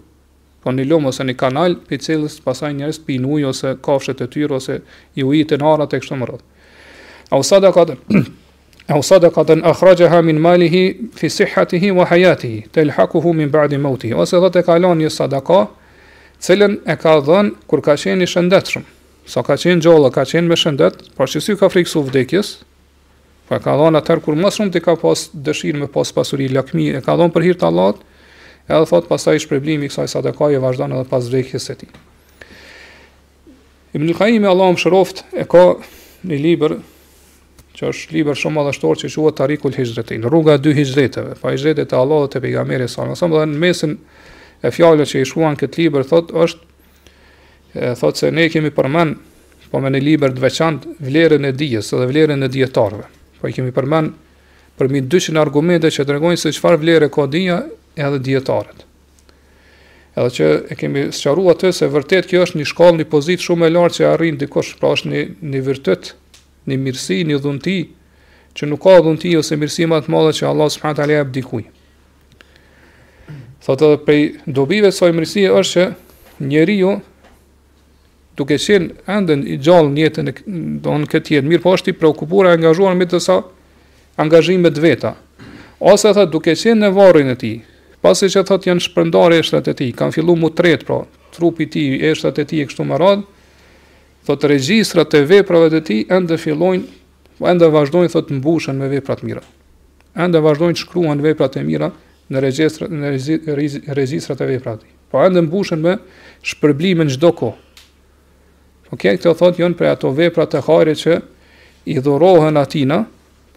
për 0.65 0.67
po 0.67 0.73
një 0.75 0.87
lumë 0.91 1.11
ose 1.13 1.27
një 1.29 1.37
kanal 1.43 1.77
për 1.89 2.01
cilës 2.07 2.39
pasaj 2.47 2.73
njërës 2.79 3.01
për 3.07 3.21
një 3.23 3.33
ujë 3.37 3.51
ose 3.53 3.75
kafshet 3.87 4.25
e 4.25 4.29
tyrë 4.33 4.57
ose 4.59 4.79
i 5.21 5.25
ujit 5.29 5.53
e 5.55 5.61
narat 5.63 5.93
e 5.93 6.01
kështë 6.03 6.19
më 6.23 6.31
rrët 6.33 7.37
au 7.37 7.45
sadakatën 7.51 8.25
au 8.97 9.03
sadakatën 9.11 9.65
akhraje 9.73 10.09
ha 10.13 10.23
min 10.25 10.41
malihi 10.49 10.83
fi 11.19 11.31
sihhatihi 11.39 11.93
wa 12.01 12.09
hajatihi 12.09 12.67
të 12.75 12.89
min 13.43 13.51
ba'di 13.57 13.77
mautihi 13.85 14.15
ose 14.25 14.41
dhe 14.47 14.51
të 14.57 14.65
kalon 14.71 14.99
një 15.05 15.13
sadaka 15.21 15.67
cilën 16.47 16.81
e 16.87 16.97
ka 17.05 17.19
dhën 17.29 17.53
kur 17.67 17.81
ka 17.83 17.95
qeni 18.01 18.25
shëndetshëm 18.35 18.95
sa 19.27 19.43
ka 19.47 19.57
qenë 19.59 19.83
gjallë, 19.85 20.11
ka 20.15 20.23
qenë 20.27 20.47
me 20.47 20.57
shëndet, 20.59 21.01
pra 21.19 21.27
që 21.29 21.41
si 21.43 21.57
ka 21.59 21.67
frikësu 21.71 22.05
vdekjes, 22.07 22.53
pa 23.51 23.59
ka 23.63 23.75
dhënë 23.79 23.99
atëherë 24.01 24.23
kur 24.23 24.39
më 24.39 24.53
shumë 24.55 24.83
ka 24.85 24.95
pas 25.03 25.27
dëshirë 25.35 25.83
me 25.85 25.89
pas 25.91 26.13
pasuri 26.15 26.47
lakmi, 26.55 26.93
e 26.95 27.03
ka 27.03 27.17
dhënë 27.19 27.35
për 27.35 27.47
hir 27.49 27.59
të 27.59 27.67
Allahut, 27.71 28.03
edhe 28.71 28.83
thot 28.91 29.09
pastaj 29.11 29.43
shpërblimi 29.45 29.87
i 29.87 29.91
kësaj 29.93 30.09
sadakaje 30.15 30.59
e 30.59 30.63
vazhdon 30.63 30.95
edhe 30.95 31.09
pas 31.11 31.27
vdekjes 31.27 31.67
së 31.71 31.77
tij. 31.83 31.91
Ibn 33.97 34.13
Qayyim 34.19 34.47
Allahu 34.47 34.77
mëshiroft 34.77 35.25
e 35.41 35.45
ka 35.51 35.65
në 36.27 36.39
liber, 36.43 36.79
që 37.77 37.91
është 37.91 38.15
libër 38.17 38.39
shumë 38.41 38.57
madhështor 38.61 39.01
që 39.03 39.11
quhet 39.13 39.37
Tarikul 39.37 39.75
Hijratain, 39.77 40.23
rruga 40.25 40.55
e 40.59 40.63
dy 40.63 40.73
hijrateve, 40.79 41.35
pa 41.43 41.51
hijrateve 41.53 41.91
të 41.91 41.99
Allahut 41.99 42.33
te 42.33 42.41
pejgamberi 42.45 42.87
sa 42.89 43.03
alajhi 43.03 43.19
wasallam, 43.19 43.53
në 43.53 43.59
mesën 43.67 43.97
e 44.67 44.73
fjalës 44.73 45.13
që 45.13 45.21
i 45.21 45.27
shkruan 45.29 45.59
këtë 45.61 45.83
libër 45.83 46.07
thot 46.09 46.31
është 46.33 46.65
thotë 48.01 48.19
se 48.21 48.31
ne 48.35 48.49
kemi 48.53 48.71
përmend 48.75 49.17
po 49.71 49.81
me 49.83 49.91
një 49.91 50.01
libër 50.03 50.35
të 50.37 50.43
veçantë 50.45 50.97
vlerën 51.03 51.45
e 51.49 51.53
dijes 51.59 51.89
dhe 51.91 52.07
vlerën 52.07 52.47
e 52.47 52.49
dietarëve. 52.49 53.07
Po 53.41 53.51
i 53.51 53.55
kemi 53.55 53.73
përmend 53.75 54.13
përmi 54.79 55.03
200 55.11 55.41
argumente 55.41 55.91
që 55.91 56.05
tregojnë 56.09 56.41
se 56.41 56.53
çfarë 56.55 56.81
vlere 56.85 57.09
ka 57.13 57.27
dinja 57.27 57.59
edhe 57.97 58.21
dietarët. 58.27 58.85
Edhe 60.17 60.33
që 60.39 60.47
e 60.73 60.79
kemi 60.81 61.07
sqaruar 61.17 61.57
atë 61.57 61.73
se 61.77 61.89
vërtet 61.93 62.29
kjo 62.31 62.45
është 62.47 62.61
një 62.61 62.69
shkallë, 62.71 62.99
një 63.03 63.09
pozitë 63.13 63.47
shumë 63.49 63.69
e 63.69 63.73
lartë 63.75 63.99
që 63.99 64.07
arrin 64.13 64.39
dikush, 64.41 64.77
pra 64.81 64.93
është 64.97 65.11
një 65.13 65.25
një 65.53 65.63
virtyt, 65.67 66.11
një 66.69 66.79
mirësi, 66.85 67.19
një 67.29 67.41
dhunti 67.45 67.79
që 68.57 68.69
nuk 68.71 68.81
ka 68.87 68.95
dhunti 69.05 69.35
ose 69.37 69.57
mirësi 69.61 69.89
më 69.91 69.99
të 70.07 70.13
madhe 70.15 70.33
që 70.39 70.49
Allah 70.49 70.71
subhanahu 70.73 70.97
teala 71.01 71.19
e 71.19 71.21
abdikoi. 71.25 71.65
Thotë 73.67 73.91
edhe 73.91 73.99
prej 74.07 74.23
dobive 74.57 74.93
së 74.95 75.13
mirësisë 75.17 75.53
është 75.61 75.87
që 76.39 76.49
njeriu 76.53 76.95
duke 78.37 78.59
qenë 78.61 79.07
ende 79.11 79.37
i 79.49 79.57
gjallë 79.63 79.93
në 79.95 80.03
jetën 80.05 80.31
e 80.31 80.35
don 80.85 81.07
këtë 81.09 81.37
jetë, 81.37 81.49
mirë 81.51 81.63
po 81.65 81.75
është 81.77 81.93
i 81.93 81.97
preokupuar 82.01 82.51
e 82.51 82.55
angazhuar 82.57 82.97
me 82.99 83.09
të 83.09 83.21
sa 83.25 83.39
angazhime 84.21 84.71
të 84.73 84.83
veta. 84.85 85.15
Ose 85.81 86.09
thotë 86.17 86.33
duke 86.33 86.55
qenë 86.59 86.85
në 86.85 86.91
varrin 86.97 87.33
e 87.33 87.37
tij, 87.41 87.57
pasi 88.05 88.29
që 88.33 88.45
thotë 88.51 88.71
janë 88.71 88.85
shpërndarë 88.87 89.41
eshtrat 89.43 89.71
e 89.73 89.77
tij, 89.79 89.95
kanë 89.99 90.17
filluar 90.19 90.41
mu 90.43 90.53
tret, 90.59 90.85
pra, 90.89 91.03
trupi 91.37 91.65
i 91.67 91.71
ti, 91.73 91.85
tij, 91.97 92.13
eshtrat 92.13 92.41
e 92.41 92.47
tij 92.49 92.63
e 92.65 92.69
kështu 92.71 92.87
me 92.89 92.99
radhë, 93.01 93.27
thotë 94.29 94.53
regjistrat 94.53 95.17
e 95.17 95.23
veprave 95.31 95.73
të 95.73 95.83
tij 95.89 96.01
ende 96.17 96.39
fillojnë, 96.41 96.87
ende 97.53 97.71
vazhdojnë 97.75 98.13
thotë 98.17 98.39
mbushën 98.41 98.77
me 98.81 98.89
vepra 98.93 99.17
të 99.21 99.29
mira. 99.29 99.45
Ende 100.17 100.41
vazhdojnë 100.45 100.77
të 100.79 100.85
shkruan 100.87 101.21
veprat 101.25 101.57
e 101.61 101.65
mira 101.69 101.91
në 102.33 102.41
regjistrat 102.43 102.91
në 102.93 103.15
regjistrat 103.95 104.43
e 104.43 104.49
veprave 104.55 104.81
të 104.81 104.83
tij. 104.87 104.93
Po 105.13 105.21
ende 105.23 105.43
mbushën 105.47 105.85
me 105.85 105.93
shpërblimën 106.49 107.13
çdo 107.13 107.29
kohë 107.39 107.61
Po 108.91 108.97
kjo 108.99 109.17
këto 109.19 109.33
thot 109.35 109.59
janë 109.59 109.75
për 109.79 109.89
ato 109.93 110.13
vepra 110.15 110.45
të 110.47 110.61
hajre 110.67 110.95
që 110.99 111.15
i 111.91 111.97
dhurohen 112.03 112.59
atina, 112.61 113.01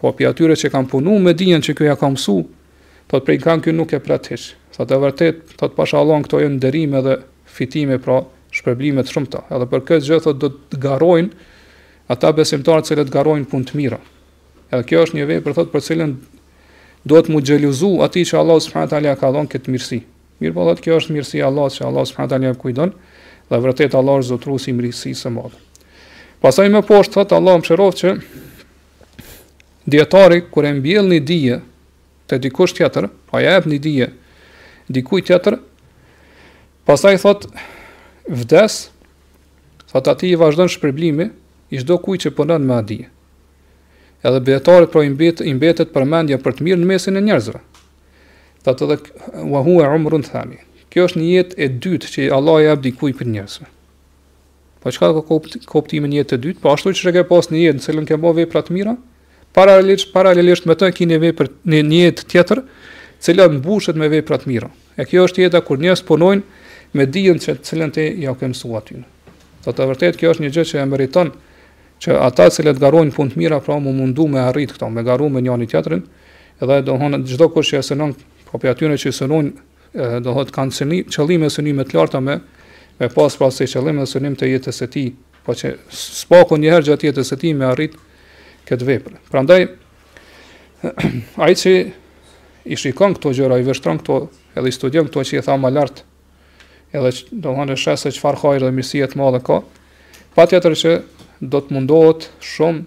po 0.00 0.10
për 0.16 0.30
atyre 0.32 0.56
që 0.58 0.70
kanë 0.72 0.90
punu 0.90 1.18
me 1.22 1.34
dijen 1.38 1.62
që 1.62 1.74
kjo 1.78 1.86
ja 1.90 1.94
ka 1.98 2.08
mësu, 2.10 2.38
thot 3.10 3.26
për 3.26 3.38
kanë 3.44 3.64
kjo 3.66 3.74
nuk 3.78 3.94
e 3.94 4.00
pratish. 4.02 4.56
Thotë 4.74 4.90
të 4.90 4.98
vërtet, 5.04 5.40
thot 5.60 5.76
pasha 5.78 6.00
Allah 6.00 6.18
në 6.22 6.26
këto 6.26 6.40
janë 6.44 6.60
dërime 6.64 7.02
dhe 7.06 7.16
fitime 7.56 7.98
pra 8.02 8.20
shpërblimet 8.58 9.10
shumëta. 9.12 9.44
Edhe 9.52 9.68
për 9.70 9.84
këtë 9.90 10.08
gjë 10.08 10.20
thot 10.26 10.40
do 10.42 10.50
të 10.72 10.80
garojnë 10.82 11.46
ata 12.10 12.32
besimtarët 12.34 12.88
që 12.90 12.98
të 13.04 13.14
garojnë 13.14 13.46
punë 13.52 13.68
të 13.70 13.78
mira. 13.78 14.00
Edhe 14.72 14.86
kjo 14.88 15.04
është 15.06 15.20
një 15.20 15.28
vepër 15.30 15.52
thotë 15.52 15.70
thot 15.70 15.74
për 15.76 15.86
cilën 15.90 16.16
do 17.10 17.20
të 17.24 17.32
mu 17.34 17.42
xheluzu 17.44 17.92
ati 18.06 18.26
që 18.30 18.40
Allah 18.42 18.58
s.a. 18.64 18.86
ka 18.88 19.30
dhënë 19.30 19.52
këtë 19.54 19.74
mirësi. 19.74 20.00
Mirë 20.42 20.56
po 20.56 20.66
thot 20.70 20.82
kjo 20.84 20.98
është 21.02 21.14
mirësi 21.18 21.44
Allah 21.46 21.70
që 21.76 21.86
Allah 21.90 22.06
s.a. 22.08 22.54
kujdon 22.64 22.96
dhe 23.50 23.58
vërtet 23.64 23.94
Allah 23.98 24.18
është 24.22 24.30
zotru 24.30 24.56
si 24.62 24.72
mirësisë 24.74 25.20
së 25.26 25.32
madhë. 25.34 25.58
Pastaj 26.40 26.68
më 26.72 26.84
poshtë 26.86 27.16
thot 27.18 27.32
Allah 27.36 27.56
më 27.58 27.66
shëroft 27.68 27.98
që 28.00 28.12
djetari 29.90 30.42
kur 30.52 30.68
e 30.68 30.72
mbjellni 30.76 31.18
dije 31.20 31.58
te 32.30 32.38
dikush 32.38 32.76
tjetër, 32.78 33.08
pa 33.26 33.34
po 33.34 33.42
ja 33.42 33.56
jepni 33.58 33.78
dije 33.82 34.06
dikujt 34.88 35.26
tjetër, 35.26 35.56
pastaj 36.86 37.18
thot 37.22 37.48
vdes, 38.30 38.84
thot 39.90 40.12
ati 40.14 40.30
i 40.30 40.38
vazhdon 40.38 40.70
shpërblimi 40.70 41.26
i 41.74 41.82
çdo 41.82 41.98
kujt 41.98 42.28
që 42.28 42.32
punon 42.38 42.62
me 42.66 42.78
dije. 42.86 43.10
Edhe 44.22 44.40
dietarët 44.46 44.90
po 44.92 45.02
i 45.02 45.08
mbet 45.10 45.40
i 45.42 45.52
mbetet 45.56 45.92
përmendja 45.94 46.36
për 46.44 46.56
të 46.58 46.66
mirë 46.70 46.80
në 46.82 46.88
mesin 46.92 47.16
e 47.18 47.22
njerëzve. 47.26 47.58
Thot 48.62 48.82
edhe 48.86 48.98
wa 49.50 49.62
huwa 49.66 49.88
umrun 49.98 50.20
thani. 50.26 50.58
Kjo 50.90 51.04
është 51.06 51.20
një 51.22 51.26
jetë 51.30 51.56
e 51.62 51.66
dytë 51.82 52.08
që 52.14 52.24
Allah 52.34 52.56
i 52.58 52.64
jep 52.66 52.80
dikujt 52.82 53.18
për 53.20 53.28
njerëz. 53.30 53.52
Po 54.82 54.90
çka 54.90 55.10
ka 55.14 55.22
kuptimin 55.70 56.10
e 56.10 56.14
një 56.14 56.16
jetë 56.22 56.30
të 56.32 56.38
dytë, 56.46 56.62
po 56.64 56.72
ashtu 56.74 56.92
që 56.98 57.12
ka 57.14 57.22
pas 57.28 57.48
një 57.52 57.60
jetë 57.68 57.78
në 57.78 57.84
cilën 57.84 58.08
ka 58.08 58.18
bërë 58.18 58.38
vepra 58.40 58.62
të 58.66 58.74
mira, 58.74 58.94
paralelisht 59.54 60.10
paralelisht 60.14 60.66
me 60.66 60.74
të 60.80 60.88
që 60.96 61.08
një 61.12 61.18
vepër 61.28 61.50
në 61.70 61.82
një 61.92 62.00
jetë 62.08 62.26
tjetër, 62.34 62.62
e 62.64 63.22
cila 63.22 63.46
mbushet 63.54 63.94
me 64.00 64.08
vepra 64.10 64.40
të 64.42 64.50
mira. 64.50 64.72
E 64.98 65.06
kjo 65.06 65.28
është 65.28 65.44
jeta 65.44 65.62
kur 65.62 65.78
njerëz 65.84 66.02
punojnë 66.08 66.66
me 66.98 67.06
dijen 67.06 67.38
se 67.44 67.54
të 67.60 67.68
cilën 67.70 67.94
te 67.94 68.08
ja 68.24 68.34
kanë 68.34 68.56
mësuar 68.56 68.82
ty. 68.88 68.98
Do 69.62 69.70
të 69.76 69.86
vërtet 69.92 70.18
kjo 70.18 70.34
është 70.34 70.46
një 70.48 70.52
gjë 70.58 70.66
që 70.72 70.80
e 70.82 70.88
meriton 70.90 71.30
që 72.02 72.18
ata 72.18 72.48
që 72.50 72.66
le 72.66 72.74
të 72.74 72.82
garojnë 72.82 73.14
punë 73.14 73.36
të 73.36 73.38
mira, 73.44 73.60
pra 73.62 73.78
mu 73.78 73.94
mundu 73.94 74.26
me 74.32 74.42
arrit 74.42 74.72
këto, 74.74 74.90
me 74.90 75.06
garojnë 75.06 75.36
me 75.36 75.44
njani 75.46 75.70
tjetërin, 75.70 76.02
edhe 76.64 76.80
do 76.82 76.94
hënë, 76.98 77.22
gjithdo 77.28 77.50
kështë 77.52 77.76
që 77.76 77.82
e 77.84 77.88
sënën, 77.90 78.14
po 78.48 78.58
për 78.58 78.72
atyre 78.72 78.96
që 78.98 79.12
e 79.12 79.16
sënën, 79.20 79.50
do 79.94 80.34
thot 80.34 80.50
kanë 80.54 80.74
synim 80.76 81.06
qëllime 81.10 81.48
synime 81.50 81.84
të 81.84 81.96
larta 81.98 82.20
me 82.22 82.36
me 83.00 83.08
pas 83.10 83.34
pas 83.40 83.54
se 83.56 83.66
qëllime 83.66 84.06
synim 84.06 84.36
të 84.38 84.46
jetës 84.52 84.78
së 84.82 84.86
tij 84.92 85.08
po 85.44 85.54
që 85.56 85.72
spoku 85.90 86.56
një 86.60 86.70
herë 86.72 86.86
gjatë 86.90 87.06
jetës 87.10 87.32
së 87.32 87.38
tij 87.42 87.54
me 87.58 87.66
arrit 87.66 87.96
këtë 88.68 88.86
veprë 88.86 89.22
prandaj 89.30 89.64
ai 91.46 91.54
që 91.58 91.72
i 92.70 92.76
shikon 92.78 93.16
këto 93.18 93.32
gjëra 93.34 93.58
i 93.58 93.66
vështron 93.66 93.98
këto 94.02 94.18
edhe 94.54 94.68
i 94.70 94.74
studion 94.76 95.08
këto 95.08 95.24
që 95.26 95.40
i 95.40 95.42
tha 95.46 95.56
më 95.58 95.72
lart 95.74 96.04
edhe 96.94 97.10
do 97.32 97.54
thonë 97.56 97.74
se 97.78 97.96
sa 97.98 98.12
çfarë 98.14 98.40
ka 98.44 98.54
edhe 98.60 98.70
mirësia 98.74 99.10
të 99.10 99.18
madhe 99.18 99.42
ka 99.46 99.58
patjetër 100.36 100.76
që 100.84 100.92
do 101.50 101.58
të 101.64 101.74
mundohet 101.74 102.30
shumë 102.38 102.86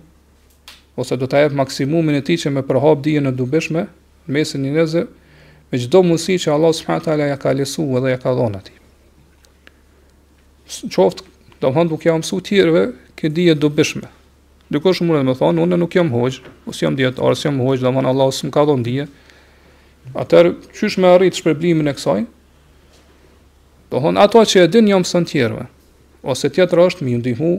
ose 1.01 1.17
do 1.19 1.25
të 1.27 1.43
jap 1.47 1.55
maksimumin 1.59 2.15
e 2.15 2.21
tij 2.23 2.45
që 2.45 2.53
me 2.55 2.63
përhap 2.63 3.03
dijen 3.03 3.27
e 3.27 3.31
dobishme 3.35 3.87
në 3.89 4.31
mesin 4.37 4.65
e 4.65 4.71
njerëzve 4.71 5.07
me 5.73 5.79
çdo 5.81 5.99
mundësi 6.05 6.35
që 6.37 6.51
Allah 6.53 6.73
subhanahu 6.77 7.03
taala 7.07 7.25
ja 7.31 7.37
ka 7.41 7.51
lësuar 7.57 8.03
dhe 8.05 8.11
ja 8.13 8.19
ka 8.21 8.31
dhënë 8.37 8.59
atij. 8.61 8.75
Qoft, 10.93 11.23
do 11.59 11.67
të 11.67 11.73
thonë 11.73 11.89
duke 11.89 12.09
jam 12.09 12.21
mësuar 12.21 12.41
tjerëve 12.45 12.83
kë 13.17 13.31
do 13.33 13.55
dobishme. 13.65 14.09
Dikush 14.73 15.01
mund 15.05 15.17
të 15.23 15.27
më 15.31 15.35
thonë, 15.41 15.63
unë 15.65 15.79
nuk 15.81 15.95
jam 15.97 16.13
hoj, 16.13 16.37
ose 16.69 16.85
jam 16.85 16.93
dietar, 16.97 17.25
ose 17.31 17.47
jam 17.47 17.57
hoj, 17.61 17.79
do 17.81 17.87
të 17.89 17.93
thonë 17.97 18.11
Allah 18.13 18.29
s'm 18.31 18.51
ka 18.53 18.63
dhënë 18.69 18.85
dije. 18.85 19.05
Atëherë, 20.21 20.51
çysh 20.77 20.97
me 21.01 21.09
arrit 21.13 21.37
shpërblimin 21.41 21.89
e 21.89 21.93
kësaj? 21.97 22.19
Do 23.89 24.01
thonë 24.03 24.21
ato 24.23 24.43
që 24.45 24.67
e 24.67 24.67
din 24.73 24.91
jam 24.91 25.01
mësuar 25.03 25.25
tjerëve. 25.31 25.65
Ose 26.29 26.49
tjetër 26.53 26.83
është 26.85 27.07
më 27.07 27.17
ndihmu 27.21 27.51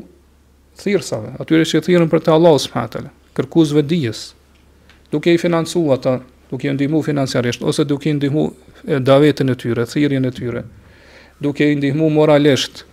thirrsave, 0.78 1.34
atyre 1.42 1.66
që 1.68 1.82
thirrën 1.88 2.10
për 2.14 2.22
të 2.24 2.32
Allah 2.38 2.54
subhanahu 2.62 2.94
taala, 2.94 3.10
kërkuesve 3.36 3.82
dijes, 3.90 4.22
duke 5.12 5.34
i 5.34 5.38
financuar 5.38 5.98
ata 5.98 6.14
duke 6.50 6.68
i 6.68 6.72
ndihmu 6.72 7.02
financiarisht 7.02 7.62
ose 7.64 7.84
duke 7.84 8.10
i 8.10 8.14
ndihmu 8.14 8.48
davetën 8.84 9.50
e 9.50 9.54
tyre, 9.54 9.84
thirrjen 9.88 10.24
e 10.24 10.30
tyre, 10.30 10.62
duke 11.40 11.64
i 11.72 11.76
ndihmu 11.76 12.10
moralisht, 12.10 12.84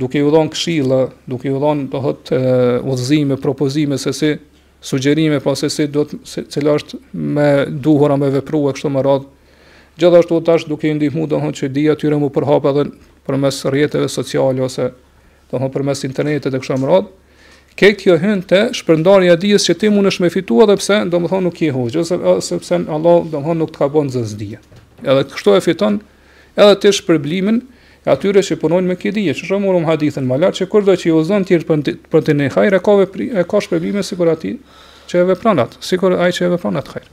duke 0.00 0.18
i 0.18 0.22
dhënë 0.24 0.54
këshilla, 0.54 1.00
duke 1.28 1.48
i 1.48 1.52
dhënë, 1.52 1.90
do 1.92 2.00
thot, 2.00 2.32
udhëzime, 2.88 3.36
propozime 3.42 3.98
se 4.00 4.12
si 4.16 4.30
sugjerime 4.80 5.38
pa 5.42 5.50
po 5.50 5.54
se 5.60 5.68
si 5.70 5.84
do 5.92 6.06
të 6.08 6.46
cila 6.48 6.78
është 6.80 6.98
me 7.12 7.50
duhur 7.84 8.14
apo 8.14 8.16
me 8.22 8.30
veprua 8.32 8.72
kështu 8.72 8.88
më 8.94 9.02
radh. 9.04 9.26
Gjithashtu 10.00 10.38
tash 10.46 10.64
duke 10.70 10.88
i 10.88 10.94
ndihmu 10.96 11.26
do 11.28 11.36
thot 11.40 11.56
që 11.60 11.68
di 11.68 11.84
tyre 12.00 12.16
më 12.16 12.30
përhap 12.32 12.68
edhe 12.70 12.86
përmes 13.28 13.58
rrjeteve 13.68 14.08
sociale 14.08 14.62
ose 14.64 14.88
do 15.52 15.58
thot 15.60 15.74
përmes 15.76 16.00
internetit 16.08 16.54
e 16.54 16.58
kështu 16.64 16.80
më 16.80 16.88
radh 16.94 17.10
ke 17.78 17.92
kjo 17.98 18.16
hynë 18.20 18.46
të 18.50 18.60
shpërndarja 18.76 19.36
dijes 19.40 19.66
që 19.68 19.76
ti 19.78 19.90
mund 19.92 20.10
është 20.10 20.24
me 20.24 20.30
fitua 20.32 20.66
dhe 20.70 20.76
pse, 20.80 21.00
do 21.10 21.20
më 21.22 21.30
thonë 21.32 21.46
nuk 21.46 21.60
je 21.62 21.70
hoqë, 21.74 22.00
ose 22.00 22.16
sepse 22.48 22.78
Allah 22.86 23.20
do 23.30 23.40
më 23.42 23.46
thonë 23.50 23.60
nuk 23.62 23.72
të 23.74 23.82
ka 23.82 23.88
bonë 23.94 24.14
zëzë 24.16 24.56
Edhe 25.00 25.22
kështu 25.30 25.54
e 25.56 25.60
fiton 25.64 26.00
edhe 26.60 26.74
të 26.82 26.90
shpërblimin 26.98 27.60
e 28.04 28.10
atyre 28.12 28.42
që 28.44 28.56
punojnë 28.60 28.90
me 28.90 28.96
këtë 29.00 29.14
dije, 29.16 29.34
që 29.38 29.48
shumë 29.48 29.70
urum 29.70 29.86
hadithën 29.88 30.26
më 30.28 30.38
lartë, 30.42 30.58
që 30.62 30.66
kërdo 30.72 30.96
që 31.00 31.08
i 31.10 31.14
ozon 31.16 31.46
tjërë 31.48 31.80
për 32.12 32.22
të 32.26 32.36
nejë 32.36 32.52
hajrë, 32.58 32.80
e, 32.80 33.30
e 33.40 33.44
ka 33.48 33.62
shpërblimin 33.64 34.04
sikur 34.04 34.28
ati 34.32 34.56
që 35.10 35.22
e 35.22 35.28
vepranat, 35.32 35.78
sikur 35.84 36.18
aj 36.20 36.34
që 36.36 36.46
e 36.48 36.52
vepranat 36.58 36.90
hajrë. 36.96 37.12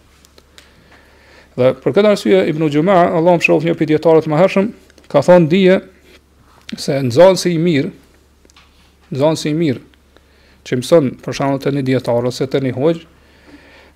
Dhe 1.57 1.71
për 1.81 1.95
këtë 1.99 2.11
arsye, 2.11 2.41
Ibn 2.51 2.69
Gjumaa, 2.73 3.07
Allah 3.21 3.37
më 3.39 3.47
shofë 3.47 3.69
një 3.71 3.77
për 3.79 3.89
djetarët 3.93 4.27
më 4.29 4.41
hershëm, 4.43 4.67
ka 5.09 5.23
thonë 5.25 5.49
dije 5.55 5.79
se 6.77 6.99
nëzonë 7.07 7.41
si 7.43 7.55
i 7.57 7.61
mirë, 7.63 7.93
nëzonë 9.15 9.41
si 9.43 9.53
i 9.53 9.55
mirë, 9.57 9.86
që 10.67 10.77
mëson 10.81 11.11
për 11.23 11.37
shkak 11.39 11.59
të 11.65 11.73
një 11.77 11.83
dietar 11.87 12.27
ose 12.29 12.47
të 12.51 12.61
një 12.65 12.73
hoj, 12.77 12.95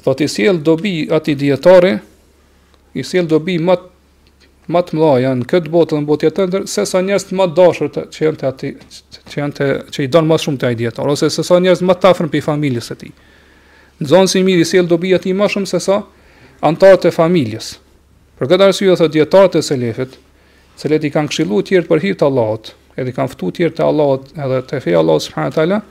thotë 0.06 0.28
i 0.28 0.32
sjell 0.34 0.62
dobi 0.66 0.94
atij 1.14 1.38
dietari, 1.42 1.96
i 3.00 3.04
sjell 3.08 3.28
dobi 3.32 3.58
më 3.68 3.78
më 4.72 4.82
të 4.88 4.96
në 5.42 5.48
këtë 5.52 5.72
botë 5.74 5.98
në 6.00 6.08
botën 6.08 6.32
tjetër 6.36 6.66
se 6.70 6.84
sa 6.88 7.02
njerëz 7.04 7.26
më 7.36 7.46
të 7.50 7.56
dashur 7.58 7.90
të, 7.92 8.04
që 8.14 8.20
janë 8.24 8.40
te 8.40 8.46
ati, 8.48 8.70
që 9.34 9.40
janë 9.42 9.56
të, 9.58 9.66
që 9.98 10.04
i 10.06 10.10
don 10.14 10.28
më 10.30 10.38
shumë 10.44 10.60
të 10.62 10.68
ai 10.70 10.76
dietar 10.80 11.10
ose 11.12 11.28
se 11.34 11.44
sa 11.44 11.58
njerëz 11.60 11.82
më 11.90 11.96
të 12.00 12.12
afërm 12.14 12.30
pe 12.32 12.42
familjes 12.46 12.88
së 12.92 12.98
tij. 13.02 13.10
Nxon 14.06 14.30
si 14.32 14.44
mirë 14.46 14.64
i 14.64 14.68
sjell 14.70 14.88
dobi 14.88 15.12
atij 15.18 15.34
më 15.36 15.50
shumë 15.56 15.72
se 15.74 15.82
sa 15.84 15.98
antarët 16.70 17.10
e 17.10 17.12
familjes. 17.16 17.74
Për 18.38 18.52
këtë 18.54 18.68
arsye 18.70 18.96
thotë 19.02 19.16
dietarët 19.18 19.58
e 19.60 19.64
selefit, 19.66 20.16
selet 20.80 21.10
i 21.10 21.14
kanë 21.18 21.34
këshilluar 21.34 21.66
të 21.66 21.70
tjerë 21.74 21.92
për 21.92 22.04
hir 22.06 22.16
të 22.22 22.30
Allahut, 22.30 22.72
edhe 23.02 23.16
kanë 23.18 23.34
ftuar 23.34 23.52
të 23.52 23.60
tjerë 23.66 23.78
te 23.82 23.88
Allahut 23.90 24.32
edhe 24.46 24.62
te 24.72 24.80
feja 24.86 25.02
Allahut 25.04 25.26
subhanahu 25.28 25.82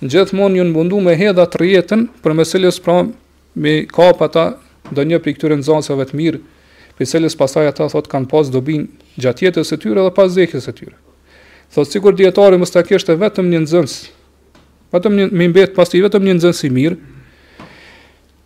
gjithmonë 0.00 0.56
ju 0.60 0.64
mundu 0.72 1.00
me 1.04 1.12
hedha 1.18 1.44
të 1.46 1.60
rjetën 1.60 2.06
për 2.24 2.32
meselës 2.36 2.80
pra 2.80 3.02
me 3.54 3.74
kap 3.86 4.22
ata 4.24 4.54
do 4.90 5.02
një 5.04 5.20
i 5.26 5.34
këtyre 5.36 5.58
nxënësave 5.60 6.06
të 6.08 6.16
mirë 6.16 6.40
për 6.96 7.06
selës 7.08 7.36
pasaj 7.36 7.66
ata 7.68 7.86
thot 7.92 8.08
kanë 8.08 8.28
pas 8.30 8.48
dobin 8.52 8.86
gjatë 9.20 9.44
jetës 9.48 9.68
së 9.72 9.76
tyre 9.84 10.00
dhe 10.06 10.12
pas 10.16 10.30
vdekjes 10.32 10.64
së 10.68 10.72
tyre 10.78 10.96
thot 11.74 11.88
sikur 11.92 12.16
dietari 12.16 12.58
mos 12.58 12.72
ta 12.72 12.80
kishte 12.82 13.12
vetëm 13.20 13.50
një 13.52 13.60
nxënës 13.66 13.96
vetëm 14.96 15.16
një 15.18 15.26
me 15.36 15.48
mbet 15.52 15.74
pas 15.76 15.92
i 15.94 16.00
vetëm 16.02 16.24
një 16.28 16.36
nxënës 16.38 16.62
i 16.64 16.70
mirë 16.76 17.66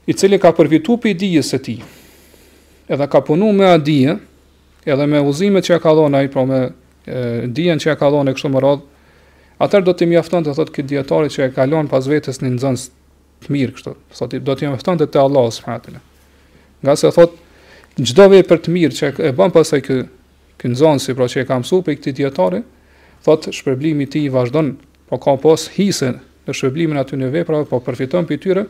i 0.06 0.12
cili 0.14 0.38
ka 0.42 0.50
për 0.52 0.72
i 1.06 1.14
dijes 1.14 1.54
së 1.54 1.58
tij 1.62 1.78
edhe 2.88 3.06
ka 3.06 3.20
punuar 3.20 3.54
me 3.54 3.70
dije 3.78 4.18
edhe 4.84 5.06
me 5.06 5.20
udhëzimet 5.22 5.64
që 5.70 5.78
ka 5.80 5.94
dhënë 5.94 6.18
ai 6.18 6.28
pra 6.28 6.44
me 6.44 6.60
dijen 7.46 7.78
që 7.78 7.94
ka 7.98 8.08
dhënë 8.10 8.32
kështu 8.34 8.48
më 8.48 8.60
radhë, 8.64 8.82
atëherë 9.62 9.86
do 9.86 9.92
të 9.94 10.06
mjafton 10.10 10.46
të 10.46 10.54
thotë 10.56 10.74
këtë 10.76 10.92
djetarit 10.94 11.34
që 11.34 11.44
e 11.46 11.52
kalon 11.54 11.88
pas 11.90 12.06
vetës 12.10 12.40
një 12.42 12.50
nëzën 12.56 12.78
të 13.44 13.52
mirë 13.54 13.76
kështu, 13.76 13.92
thot, 14.18 14.34
do 14.42 14.54
të 14.56 14.66
mjafton 14.68 15.00
të 15.00 15.08
të 15.14 15.20
Allah 15.22 15.48
së 15.54 15.62
mëratile. 15.66 16.00
Nga 16.84 16.94
se 17.00 17.10
thotë, 17.14 17.40
gjdo 18.00 18.26
vej 18.32 18.42
për 18.50 18.62
të 18.64 18.74
mirë 18.74 18.98
që 18.98 19.12
e 19.30 19.32
bën 19.38 19.54
pasaj 19.54 19.82
kë, 19.86 19.98
kë 20.60 20.72
nëzën 20.74 21.02
si 21.04 21.14
pra 21.16 21.28
që 21.30 21.44
e 21.44 21.48
kam 21.50 21.64
su 21.66 21.80
për 21.86 21.94
i 21.94 22.00
këti 22.00 22.16
djetarit, 22.20 22.66
thotë 23.24 23.54
shpërblimi 23.60 24.08
ti 24.12 24.24
i 24.26 24.32
vazhdon, 24.34 24.74
po 25.08 25.18
ka 25.22 25.36
pos 25.40 25.68
hisën 25.78 26.18
në 26.46 26.52
shpërblimin 26.58 26.98
aty 27.02 27.16
në 27.20 27.30
veprave, 27.38 27.68
po 27.70 27.78
përfiton 27.86 28.26
për 28.28 28.42
tyre, 28.42 28.66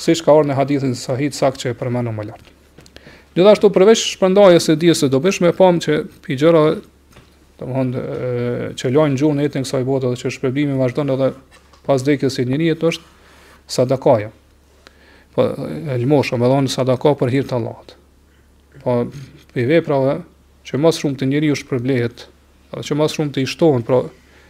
si 0.00 0.14
shka 0.16 0.32
orë 0.34 0.52
në 0.52 0.56
hadithin 0.60 0.94
sahit 0.98 1.34
sakë 1.36 1.60
që 1.62 1.70
e 1.72 1.76
përmenu 1.78 2.14
më 2.16 2.28
lartë. 2.30 2.50
Gjithashtu 3.34 3.68
përveç 3.74 4.02
shpërndajës 4.14 4.68
e 4.70 4.74
dijes 4.78 5.00
së 5.02 5.08
dobishme, 5.10 5.50
pam 5.58 5.80
po 5.82 5.86
që 5.86 6.02
i 6.30 6.36
gjëra 6.38 6.64
do 7.58 7.64
të 7.64 7.72
thonë 7.72 8.74
që 8.78 8.90
lojn 8.90 9.14
gjuhën 9.18 9.38
e 9.42 9.44
jetën 9.46 9.64
kësaj 9.64 9.84
bote 9.86 10.06
edhe 10.06 10.16
që 10.18 10.32
shpërblimi 10.38 10.76
vazhdon 10.80 11.10
edhe 11.14 11.28
pas 11.86 12.02
vdekjes 12.02 12.34
së 12.38 12.44
njeriu 12.48 12.74
është 12.74 13.04
sadakaja. 13.70 14.30
Po 15.34 15.42
e 15.44 15.96
lëmoshëm 16.02 16.42
edhe 16.42 16.50
dhon 16.50 16.68
sadaka 16.70 17.12
për 17.18 17.30
hir 17.34 17.46
të 17.48 17.56
Allahut. 17.58 17.94
Po 18.82 18.96
i 19.58 19.64
veprave 19.66 20.16
që 20.66 20.78
mas 20.82 20.98
shumë 21.02 21.18
të 21.20 21.28
njeriu 21.30 21.54
shpërblehet, 21.58 22.26
edhe 22.74 22.82
që 22.86 22.94
mas 22.98 23.14
shumë 23.16 23.32
të 23.34 23.44
i 23.44 23.46
shtohen 23.50 23.86
pra 23.86 24.02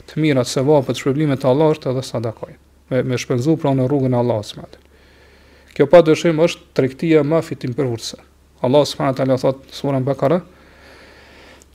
të 0.09 0.21
mira 0.21 0.45
se 0.45 0.63
va 0.65 0.81
për 0.85 0.99
shpërblimin 1.03 1.39
të 1.41 1.49
Allahut 1.51 1.87
edhe 1.89 2.03
sadakaj. 2.05 2.55
Me 2.91 3.03
me 3.09 3.21
shpenzu 3.21 3.57
pra 3.61 3.73
në 3.77 3.87
rrugën 3.89 4.15
e 4.17 4.21
Allahut 4.21 4.55
më 4.59 4.65
atë. 4.69 4.83
Kjo 5.77 5.87
padyshim 5.91 6.41
është 6.45 6.67
tregtia 6.79 7.23
më 7.27 7.41
fitim 7.43 7.73
për 7.77 7.89
vurse. 7.93 8.17
Allahu 8.65 8.87
subhanahu 8.89 9.13
wa 9.15 9.19
taala 9.19 9.37
thot 9.43 9.65
në 9.67 9.77
surën 9.77 10.45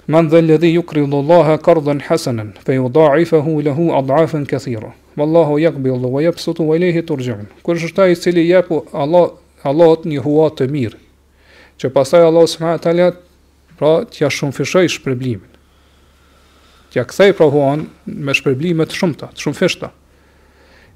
Man 0.09 0.25
dhe 0.25 0.39
lëdhi 0.41 0.71
ju 0.73 0.81
kryllu 0.89 1.19
Allahe 1.21 1.57
kardhen 1.61 1.99
hasenen, 2.01 2.55
fe 2.65 2.73
ju 2.79 2.87
daifahu 2.89 3.59
lehu 3.61 3.91
adhafen 3.93 4.45
këthira. 4.49 4.89
Wallahu 5.15 5.59
yaqbilu 5.61 6.09
wa 6.09 6.23
yabsutu 6.23 6.65
wa 6.65 6.73
ilayhi 6.77 7.03
turja'un. 7.05 7.45
Kur 7.61 7.77
është 7.77 8.01
ai 8.07 8.15
i 8.15 8.17
cili 8.17 8.47
jep 8.47 8.71
Allah 8.91 9.29
Allahut 9.61 10.07
një 10.09 10.23
hua 10.25 10.47
të 10.57 10.65
mirë, 10.73 10.97
që 11.77 11.91
pastaj 11.93 12.23
Allah 12.25 12.47
subhanahu 12.49 12.79
wa 12.79 12.81
taala 12.87 13.07
pra 13.77 13.91
t'ia 14.09 14.31
shumfishoj 14.33 14.89
shpërblimin. 14.95 15.45
T'ia 16.89 17.05
kthej 17.05 17.35
pra 17.37 17.51
huan 17.53 17.85
me 18.07 18.33
shpërblime 18.33 18.89
të 18.89 18.97
shumta, 18.97 19.29
të 19.37 19.45
shumfishta. 19.45 19.91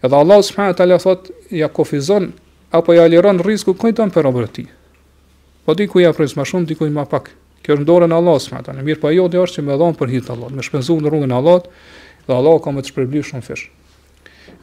Edhe 0.02 0.16
Allah 0.24 0.42
subhanahu 0.42 0.74
wa 0.74 0.80
taala 0.82 0.98
thot 0.98 1.30
ja 1.54 1.70
kufizon 1.70 2.32
apo 2.74 2.98
ja 2.98 3.06
liron 3.06 3.46
rrezikun 3.46 3.78
kujton 3.78 4.08
don 4.10 4.16
për 4.18 4.26
robërit. 4.32 4.66
Po 5.68 5.78
diku 5.78 6.02
ja 6.02 6.16
pres 6.18 6.34
më 6.34 6.50
shumë, 6.50 6.72
diku 6.74 6.90
më 6.90 7.06
pak. 7.14 7.36
Kjo 7.64 7.76
është 7.80 7.86
dorën 7.88 8.12
e 8.12 8.16
Allahut 8.20 8.44
subhanahu 8.44 8.62
wa 8.62 8.70
taala. 8.70 8.84
Mirë, 8.86 9.00
po 9.02 9.08
ajo 9.08 9.28
dhe 9.32 9.40
është 9.40 9.56
që 9.62 9.62
më 9.66 9.76
dhon 9.80 9.96
për 10.00 10.10
hir 10.12 10.24
të 10.28 10.34
Allahut, 10.36 10.56
më 10.60 10.66
shpenzu 10.68 10.98
në 11.00 11.12
rrugën 11.12 11.32
e 11.34 11.38
Allahut, 11.38 11.70
dhe 12.28 12.36
Allah 12.38 12.58
ka 12.66 12.74
më 12.76 12.84
të 12.84 12.92
shpërblyer 12.92 13.28
shumë 13.30 13.48
fish. 13.48 13.64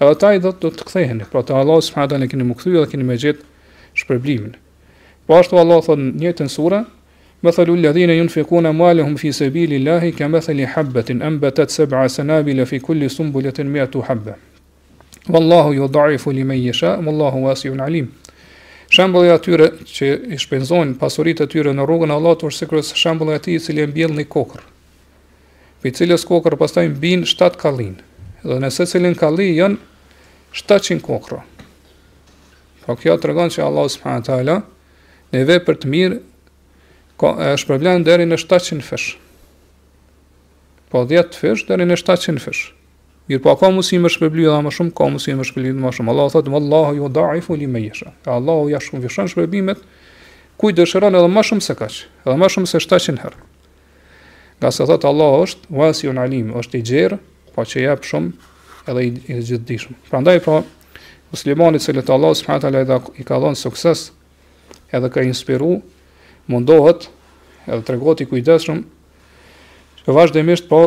Edhe 0.00 0.10
ata 0.12 0.32
i 0.36 0.42
do 0.44 0.52
të 0.52 0.72
të 0.76 0.86
kthehen, 0.90 1.22
por 1.32 1.46
te 1.48 1.56
Allahu 1.56 1.80
subhanahu 1.80 2.06
wa 2.08 2.12
taala 2.12 2.28
keni 2.28 2.44
më 2.50 2.56
kthyer 2.60 2.84
dhe 2.84 2.90
keni 2.92 3.08
më 3.10 3.16
gjet 3.24 3.40
shpërblimin. 4.02 4.58
Po 5.26 5.38
ashtu 5.40 5.56
Allahu 5.62 5.84
thon 5.88 6.00
në 6.10 6.20
njëjtën 6.20 6.52
sure, 6.56 6.82
"Ma 7.42 7.50
thalu 7.56 7.78
alladhina 7.78 8.12
yunfiquna 8.20 8.72
maluhum 8.82 9.16
fi 9.22 9.32
sabilillahi 9.32 10.12
kamathali 10.20 10.66
habatin 10.74 11.22
anbatat 11.30 11.72
sab'a 11.78 12.04
sanabil 12.08 12.60
fi 12.66 12.80
kulli 12.84 13.08
sumbulatin 13.08 13.66
mi'atu 13.72 14.04
habah." 14.08 14.36
Wallahu 15.28 15.72
yud'ifu 15.72 16.32
limen 16.32 16.60
yasha, 16.60 16.98
wallahu 17.00 17.48
wasi'un 17.48 17.80
alim 17.80 18.08
shembulli 19.00 19.30
atyre 19.32 19.68
që 19.88 20.08
i 20.34 20.38
shpenzojnë 20.42 20.98
pasuritë 21.00 21.46
e 21.46 21.50
tyre 21.50 21.72
në 21.76 21.84
rrugën 21.88 22.10
e 22.12 22.16
Allahut 22.18 22.42
është 22.50 22.66
kryes 22.68 22.90
shembulli 22.98 23.32
i 23.38 23.40
atij 23.40 23.56
i 23.56 23.62
cili 23.64 23.84
e 23.84 23.88
mbjell 23.88 24.12
në 24.16 24.26
kokër. 24.32 24.64
Për 25.80 25.88
i 25.90 25.94
cilës 25.96 26.26
kokër 26.28 26.56
pastaj 26.60 26.88
mbin 26.92 27.22
7 27.28 27.56
kallin. 27.62 27.94
Dhe 28.44 28.58
në 28.60 28.68
secilin 28.74 29.16
kalli 29.16 29.50
janë 29.56 29.78
700 30.56 31.00
kokra. 31.06 31.40
Po 32.84 32.96
kjo 33.00 33.16
tregon 33.22 33.52
se 33.52 33.62
Allahu 33.64 33.90
subhanahu 33.94 34.26
teala 34.28 34.58
në 35.32 35.46
vepër 35.48 35.80
të 35.80 35.92
mirë 35.94 36.18
ka 37.20 37.32
shpërblen 37.62 38.04
deri 38.06 38.28
në 38.28 38.36
700 38.42 38.84
fish. 38.90 39.08
Po 40.92 41.06
10 41.06 41.40
fish 41.40 41.64
deri 41.70 41.88
në 41.88 41.96
700 42.02 42.42
fish. 42.44 42.66
Mirë 43.30 43.38
pa 43.44 43.52
po, 43.54 43.60
ka 43.62 43.68
mësi 43.70 44.00
më 44.02 44.10
shpërblyi 44.10 44.48
më 44.66 44.70
shumë, 44.74 44.90
ka 44.98 45.06
mësi 45.06 45.36
më 45.38 45.44
shpërblyi 45.46 45.74
më 45.78 45.90
shumë. 45.94 46.10
Allah 46.10 46.32
thotë, 46.34 46.50
Allahu 46.58 46.96
ju 46.96 47.08
dha'ifu 47.14 47.56
li 47.60 47.68
men 47.70 47.84
yasha. 47.84 48.10
Ka 48.26 48.34
Allahu 48.40 48.64
ja 48.72 48.80
shumë 48.82 49.04
vishën 49.04 49.28
shpërbimet. 49.30 49.84
Ku 50.58 50.70
i 50.70 50.74
dëshiron 50.74 51.14
edhe 51.14 51.28
më 51.30 51.44
shumë 51.46 51.62
se 51.62 51.76
kaç, 51.78 51.98
edhe 52.26 52.34
më 52.42 52.48
shumë 52.50 52.70
se 52.72 52.80
700 52.82 53.20
herë. 53.22 53.36
Nga 54.60 54.72
se 54.74 54.86
thotë 54.90 55.06
Allah 55.06 55.34
është 55.46 56.10
unë 56.10 56.24
alim, 56.24 56.48
është 56.58 56.80
i 56.80 56.82
gjerë, 56.90 57.18
pa 57.54 57.60
po 57.62 57.66
që 57.70 57.84
jap 57.86 58.08
shumë 58.08 58.32
edhe 58.90 59.04
i, 59.06 59.12
i 59.30 59.36
gjithdijshëm. 59.46 60.00
Prandaj 60.10 60.40
po 60.44 60.56
pra, 60.58 61.04
muslimani 61.30 61.78
se 61.80 61.94
lut 61.94 62.10
Allah 62.10 62.34
subhanahu 62.34 62.64
taala 62.66 62.98
i, 63.22 63.28
ka 63.30 63.38
dhënë 63.44 63.60
sukses, 63.62 64.08
edhe 64.90 65.12
ka 65.14 65.22
inspiru, 65.22 65.76
mundohet 66.50 67.06
edhe 67.70 67.78
tregoti 67.92 68.26
kujdesshëm. 68.26 68.82
Vazhdimisht 70.10 70.66
po 70.66 70.82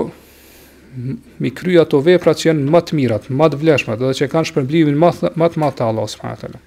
mi 1.40 1.50
kryi 1.56 1.80
ato 1.82 2.00
vepra 2.04 2.34
që 2.38 2.50
janë 2.52 2.70
më 2.70 2.82
të 2.86 2.98
mirat, 2.98 3.26
më 3.34 3.48
të 3.54 3.60
vlefshme, 3.62 3.96
dhe 3.98 4.12
që 4.20 4.28
kanë 4.32 4.50
shpërblimin 4.52 4.98
më 5.02 5.10
të 5.20 5.32
më 5.40 5.50
të 5.54 5.62
madh 5.64 5.76
te 5.78 5.86
Allahu 5.88 6.10
subhanahu 6.12 6.38
wa 6.38 6.42
taala. 6.42 6.60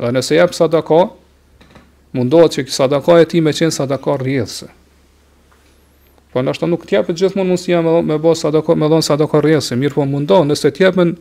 Dhe 0.00 0.12
nëse 0.16 0.36
jap 0.38 0.54
sadaka, 0.56 1.00
mundohet 2.16 2.56
që 2.56 2.64
sadaka 2.78 3.18
e 3.20 3.26
ti 3.30 3.42
më 3.44 3.54
qen 3.58 3.74
sadaka 3.76 4.16
rrjedhëse. 4.22 4.68
Po 6.32 6.42
ndoshta 6.44 6.68
nuk 6.68 6.86
t'japë 6.88 7.16
gjithmonë 7.16 7.50
mundësi 7.52 7.78
më 7.84 7.96
me 8.10 8.18
bë 8.20 8.32
sadaka, 8.42 8.76
me 8.76 8.88
dhon 8.92 9.04
sadaka 9.04 9.40
rrjedhëse, 9.44 9.76
mirë 9.82 9.96
po 9.96 10.06
mundoh, 10.08 10.44
nëse 10.48 10.72
t'japën 10.78 11.12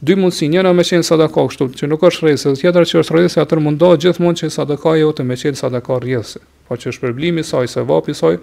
dy 0.00 0.18
mundësi, 0.18 0.48
njëna 0.52 0.72
më 0.78 0.86
qen 0.90 1.06
sadaka 1.06 1.44
kështu, 1.48 1.70
që 1.80 1.90
nuk 1.90 2.06
është 2.06 2.26
rrjedhëse, 2.26 2.54
dhe 2.54 2.62
tjetra 2.62 2.84
që 2.90 3.02
është 3.02 3.14
rrjedhëse, 3.16 3.42
atë 3.42 3.58
mundoh 3.64 3.96
gjithmonë 4.04 4.40
që 4.42 4.52
sadaka 4.58 4.94
jo 5.02 5.10
të 5.14 5.26
më 5.30 5.40
qen 5.42 5.58
sadaka 5.62 5.98
rrjedhëse, 6.02 6.42
po 6.68 6.78
që 6.78 6.94
shpërblimi 6.98 7.42
i 7.46 7.50
saj, 7.50 7.70
sevapi 7.74 8.14
i 8.14 8.18
saj 8.20 8.36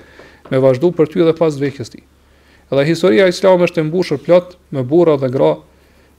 me 0.51 0.61
vazhdu 0.63 0.91
për 0.99 1.11
ty 1.13 1.25
dhe 1.27 1.35
pas 1.39 1.55
vdekjes 1.59 1.91
tij. 1.95 2.03
Edhe 2.71 2.85
historia 2.87 3.27
e 3.27 3.33
Islamit 3.33 3.67
është 3.67 3.81
e 3.81 3.85
mbushur 3.85 4.21
plot 4.25 4.55
me 4.73 4.81
burra 4.83 5.17
dhe 5.21 5.29
gra, 5.29 5.51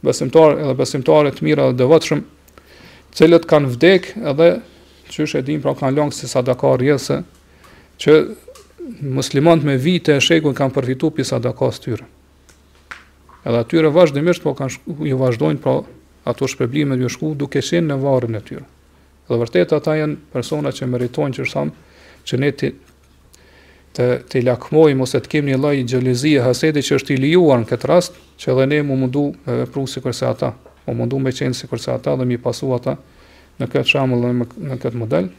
besimtarë 0.06 0.60
edhe 0.62 0.74
besimtare 0.78 1.32
të 1.34 1.42
mira 1.46 1.64
dhe 1.72 1.76
devotshëm, 1.82 2.20
të 2.22 3.20
cilët 3.20 3.48
kanë 3.50 3.72
vdekë 3.72 4.20
edhe 4.32 4.50
çysh 5.10 5.38
e 5.40 5.42
din 5.46 5.62
pra 5.64 5.74
kanë 5.78 5.96
lënë 5.98 6.14
si 6.14 6.30
sadaka 6.30 6.70
rrjese 6.78 7.16
që 8.02 8.14
muslimanët 9.18 9.66
me 9.66 9.74
vite 9.82 10.14
e 10.14 10.22
shekuj 10.22 10.54
kanë 10.58 10.74
përfitu 10.76 11.10
për 11.18 11.26
sadakas 11.32 11.82
tyre. 11.82 12.06
Edhe 13.46 13.62
atyre 13.64 13.90
vazhdimisht, 13.94 14.42
po 14.42 14.54
kanë 14.58 14.76
shku, 14.76 14.96
vazhdojnë, 15.18 15.60
pra 15.62 15.80
ato 16.26 16.48
shpërblime 16.50 16.94
dhe 16.98 17.06
ju 17.08 17.14
shku 17.16 17.34
duke 17.38 17.62
shenë 17.62 17.90
në 17.92 17.98
varën 18.02 18.38
e 18.38 18.42
tyre. 18.46 18.66
Edhe 19.26 19.40
vërtet, 19.42 19.74
ata 19.74 19.98
janë 19.98 20.20
persona 20.34 20.70
që 20.74 20.88
meritojnë 20.94 21.38
që 21.40 21.48
shumë, 21.50 21.90
që 22.26 22.40
ne 22.42 22.52
të 23.96 24.04
të 24.28 24.40
lakmojmë 24.44 25.04
ose 25.06 25.18
të 25.24 25.30
kemi 25.32 25.54
një 25.54 25.58
lloj 25.60 25.76
xhelozie 25.88 26.42
hasedi 26.44 26.82
që 26.88 26.96
është 26.98 27.14
i 27.14 27.20
lijuar 27.22 27.62
në 27.62 27.68
këtë 27.72 27.88
rast, 27.88 28.16
që 28.40 28.52
edhe 28.52 28.66
ne 28.72 28.80
mu 28.88 28.96
mundu 29.02 29.22
e, 29.32 29.64
pru 29.72 29.86
si 29.88 30.02
kërse 30.04 30.26
ata, 30.28 30.50
mu 30.86 30.92
mundu 31.00 31.20
me 31.22 31.32
qenë 31.36 31.56
si 31.56 31.68
kërse 31.70 31.94
ata 31.96 32.12
dhe 32.20 32.26
mi 32.28 32.36
pasu 32.42 32.68
ata 32.76 32.96
në 33.60 33.68
këtë 33.72 33.92
shamëll 33.94 34.24
dhe 34.24 34.32
në 34.72 34.78
këtë 34.82 35.00
model, 35.02 35.30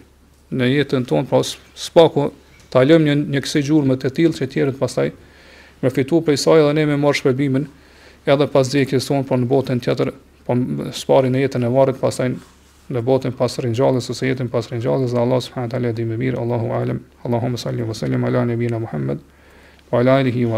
në 0.54 0.66
jetën 0.72 1.06
tonë, 1.10 1.28
pra 1.30 1.40
spaku 1.86 2.26
ta 2.70 2.82
lëmë 2.84 3.06
një, 3.08 3.14
një 3.36 3.44
kësi 3.46 3.62
gjurë 3.68 3.88
më 3.92 3.98
të 4.02 4.10
tilë 4.18 4.38
që 4.40 4.48
tjerët 4.54 4.78
pasaj 4.80 5.06
me 5.84 5.90
fitu 5.94 6.18
për 6.26 6.36
isaj 6.38 6.60
dhe 6.66 6.74
ne 6.76 6.86
me 6.90 6.96
marë 7.00 7.20
shpërbimin 7.22 7.68
edhe 8.28 8.46
pas 8.54 8.74
dhe 8.74 8.82
i 8.82 9.00
po 9.28 9.36
në 9.38 9.48
botën 9.54 9.80
tjetër, 9.86 10.10
pa 10.46 10.54
po 10.58 10.90
sparin 10.92 11.32
në 11.32 11.46
jetën 11.46 11.64
e 11.68 11.70
varët 11.78 12.00
pasaj 12.00 12.32
në 12.92 13.00
botën 13.00 13.32
pas 13.32 13.54
ringjalljes 13.64 14.10
ose 14.12 14.26
jetën 14.28 14.48
pas 14.52 14.66
ringjalljes 14.68 15.12
dhe 15.14 15.20
Allah 15.22 15.40
subhanët 15.44 15.74
ala 15.76 15.92
di 15.96 16.04
më 16.04 16.18
mirë 16.22 16.40
Allahu 16.42 16.72
alem 16.76 16.98
Allahu 17.24 17.56
salli 17.62 17.82
wa 17.88 17.94
sallim 17.96 18.24
ala 18.28 18.42
salli 18.44 18.68
Muhammed, 18.80 19.18
wa 19.90 19.98
ala 20.00 20.18
wa 20.22 20.52